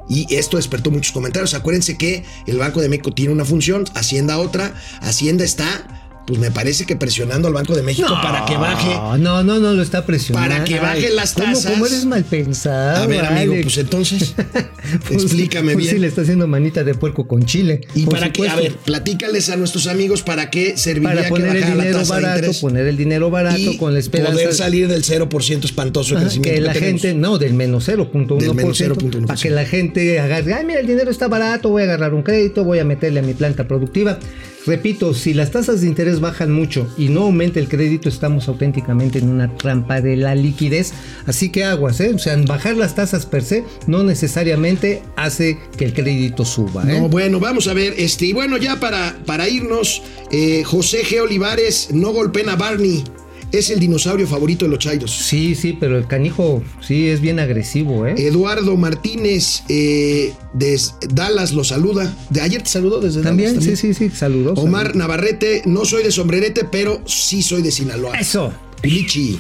Y 0.10 0.28
esto 0.36 0.58
despertó 0.58 0.92
muchos 0.92 1.14
comentarios. 1.14 1.54
Acuérdense 1.54 1.98
que 1.98 2.26
el 2.46 2.58
Banco 2.58 2.82
de 2.82 2.90
México 2.90 3.12
tiene 3.14 3.32
una 3.32 3.46
función, 3.46 3.86
Hacienda 3.96 4.38
otra. 4.38 4.76
Hacienda 5.02 5.46
está, 5.46 6.05
pues 6.26 6.40
me 6.40 6.50
parece 6.50 6.86
que 6.86 6.96
presionando 6.96 7.48
al 7.48 7.54
Banco 7.54 7.76
de 7.76 7.84
México 7.84 8.10
para 8.24 8.46
que 8.46 8.58
baje. 8.58 8.90
No, 9.20 9.44
no, 9.44 9.60
no 9.60 9.74
lo 9.74 9.82
está 9.84 10.06
presionando. 10.06 10.50
Para 10.50 10.64
que 10.64 10.80
baje 10.80 11.12
las 11.12 11.34
¿Cómo- 11.34 11.54
tasas. 11.54 11.72
¿Cómo, 11.74 11.86
eres 11.86 12.06
mal 12.06 12.24
pensado? 12.24 13.04
A 13.04 13.06
ver, 13.08 13.24
amigo, 13.26 13.54
pues 13.62 13.78
entonces, 13.78 14.34
Pues- 15.08 15.24
explícame 15.24 15.74
pues 15.74 15.86
bien. 15.86 15.96
sí, 15.96 16.02
le 16.02 16.08
está 16.08 16.22
haciendo 16.22 16.48
manita 16.48 16.84
de 16.84 16.96
puerco 16.96 17.28
con 17.28 17.46
chile. 17.46 17.82
¿Y 17.94 18.06
para 18.08 18.32
qué? 18.32 18.48
A 18.48 18.52
supuesto. 18.56 18.74
ver, 18.76 18.84
platícales 18.86 19.50
a 19.50 19.56
nuestros 19.56 19.86
amigos 19.88 20.24
para 20.24 20.50
qué 20.50 20.78
serviría 20.78 21.16
para 21.16 21.30
poner 21.30 21.52
que 21.52 21.58
el 21.58 21.62
bajara 21.62 21.76
la 21.76 21.84
dinero 21.84 22.00
tasa 22.00 22.16
de 22.16 22.22
barato, 22.22 22.38
interés. 22.40 22.60
poner 22.60 22.88
el 22.88 22.98
dinero 22.98 23.30
barato 23.30 23.58
y 23.60 23.78
con 23.78 23.94
la 23.94 24.00
esperanza 24.00 24.34
poder 24.34 24.54
salir 24.54 24.88
del 24.88 25.04
0% 25.04 25.66
espantoso 25.66 26.16
de 26.16 26.22
crecimiento 26.22 26.56
que 26.56 26.62
la 26.62 26.74
tenemos. 26.74 27.02
gente, 27.02 27.18
no, 27.20 27.38
del 27.38 27.54
menos 27.54 27.88
0.1%, 27.88 28.38
Del 28.40 28.54
menos 28.56 28.82
0.1%. 28.82 29.28
para 29.28 29.40
que 29.40 29.50
la 29.52 29.66
gente 29.66 30.20
agarre, 30.20 30.54
ay, 30.56 30.66
mira, 30.66 30.80
el 30.80 30.88
dinero 30.88 31.12
está 31.12 31.28
barato, 31.28 31.70
voy 31.70 31.84
a 31.84 31.86
agarrar 31.86 32.14
un 32.16 32.24
crédito, 32.24 32.64
voy 32.64 32.80
a 32.80 32.84
meterle 32.86 33.20
a 33.20 33.24
mi 33.24 33.34
planta 33.36 33.68
productiva. 33.68 34.18
Repito, 34.66 35.14
si 35.14 35.34
las 35.34 35.52
tasas 35.52 35.82
de 35.82 35.88
interés 35.88 36.20
bajan 36.20 36.52
mucho 36.52 36.88
y 36.98 37.10
no 37.10 37.22
aumenta 37.22 37.60
el 37.60 37.68
crédito, 37.68 38.10
estamos 38.10 38.48
auténticamente 38.48 39.20
en 39.20 39.30
una 39.30 39.56
trampa 39.56 40.02
de 40.02 40.18
la 40.18 40.34
liquidez. 40.34 40.94
Así 41.26 41.50
que 41.50 41.64
aguas, 41.64 42.00
¿eh? 42.00 42.12
O 42.16 42.20
sea, 42.20 42.36
bajar 42.38 42.76
las 42.76 42.96
tasas 42.96 43.26
per 43.26 43.44
se 43.44 43.64
no 43.86 44.04
necesariamente 44.04 45.04
hace 45.16 45.60
que 45.78 45.86
el 45.86 45.94
crédito 45.94 46.46
suba, 46.46 46.84
¿eh? 46.84 47.00
No, 47.00 47.10
bueno, 47.10 47.40
vamos 47.40 47.68
a 47.68 47.74
ver, 47.74 47.94
este, 47.98 48.26
y 48.26 48.34
bueno, 48.34 48.58
ya 48.58 48.80
para, 48.80 49.18
para 49.26 49.48
irnos, 49.48 50.02
eh, 50.32 50.64
José 50.64 51.04
G. 51.04 51.22
Olivares, 51.22 51.90
no 51.94 52.12
golpeen 52.12 52.50
a 52.50 52.56
Barney, 52.56 53.04
es 53.52 53.70
el 53.70 53.80
dinosaurio 53.80 54.28
favorito 54.28 54.66
de 54.66 54.72
los 54.72 54.80
Chairos. 54.80 55.12
Sí, 55.12 55.56
sí, 55.56 55.78
pero 55.80 55.98
el 55.98 56.08
canijo 56.08 56.64
sí 56.82 57.10
es 57.10 57.22
bien 57.22 57.40
agresivo, 57.40 58.06
¿eh? 58.06 58.16
Eduardo 58.18 58.76
Martínez 58.76 59.64
eh, 59.70 60.34
de 60.54 60.80
Dallas 61.10 61.54
lo 61.54 61.64
saluda. 61.64 62.16
De 62.30 62.42
ayer 62.42 62.62
te 62.62 62.70
saludó 62.70 63.00
desde 63.00 63.22
también, 63.22 63.56
Dallas. 63.60 63.66
sí, 63.66 63.76
sí, 63.76 63.94
sí, 63.94 64.10
saludos. 64.10 64.58
Omar 64.60 64.96
Navarrete, 64.96 65.64
no 65.66 65.86
soy 65.86 66.04
de 66.04 66.12
sombrerete, 66.12 66.66
pero 66.66 67.02
sí 67.06 67.42
soy 67.42 67.62
de 67.62 67.72
Sinaloa. 67.72 68.18
Eso. 68.18 68.54
Lichi. 68.84 69.40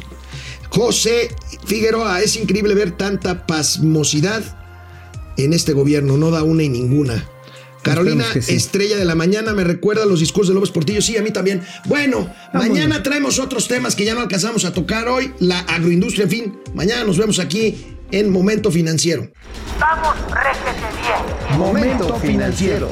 José 0.69 1.29
Figueroa, 1.65 2.21
es 2.21 2.35
increíble 2.35 2.73
ver 2.75 2.91
tanta 2.91 3.45
pasmosidad 3.45 4.43
en 5.37 5.53
este 5.53 5.73
gobierno, 5.73 6.17
no 6.17 6.31
da 6.31 6.43
una 6.43 6.63
y 6.63 6.69
ninguna. 6.69 7.25
Carolina 7.85 8.25
sí. 8.33 8.55
Estrella 8.55 8.97
de 8.97 9.05
la 9.05 9.15
Mañana 9.15 9.53
me 9.53 9.63
recuerda 9.63 10.05
los 10.05 10.19
discursos 10.19 10.49
de 10.49 10.55
López 10.55 10.71
Portillo, 10.71 11.01
sí, 11.01 11.17
a 11.17 11.21
mí 11.21 11.31
también. 11.31 11.61
Bueno, 11.85 12.29
Vámonos. 12.53 12.69
mañana 12.69 13.03
traemos 13.03 13.39
otros 13.39 13.67
temas 13.67 13.95
que 13.95 14.05
ya 14.05 14.13
no 14.13 14.21
alcanzamos 14.21 14.65
a 14.65 14.73
tocar 14.73 15.07
hoy, 15.07 15.33
la 15.39 15.59
agroindustria, 15.59 16.23
en 16.23 16.29
fin, 16.29 16.59
mañana 16.73 17.03
nos 17.03 17.17
vemos 17.17 17.39
aquí 17.39 17.97
en 18.11 18.29
Momento 18.29 18.71
Financiero. 18.71 19.31
Vamos, 19.79 20.15
réjete 20.31 20.85
bien. 21.01 21.59
Momento 21.59 22.15
financiero. 22.19 22.91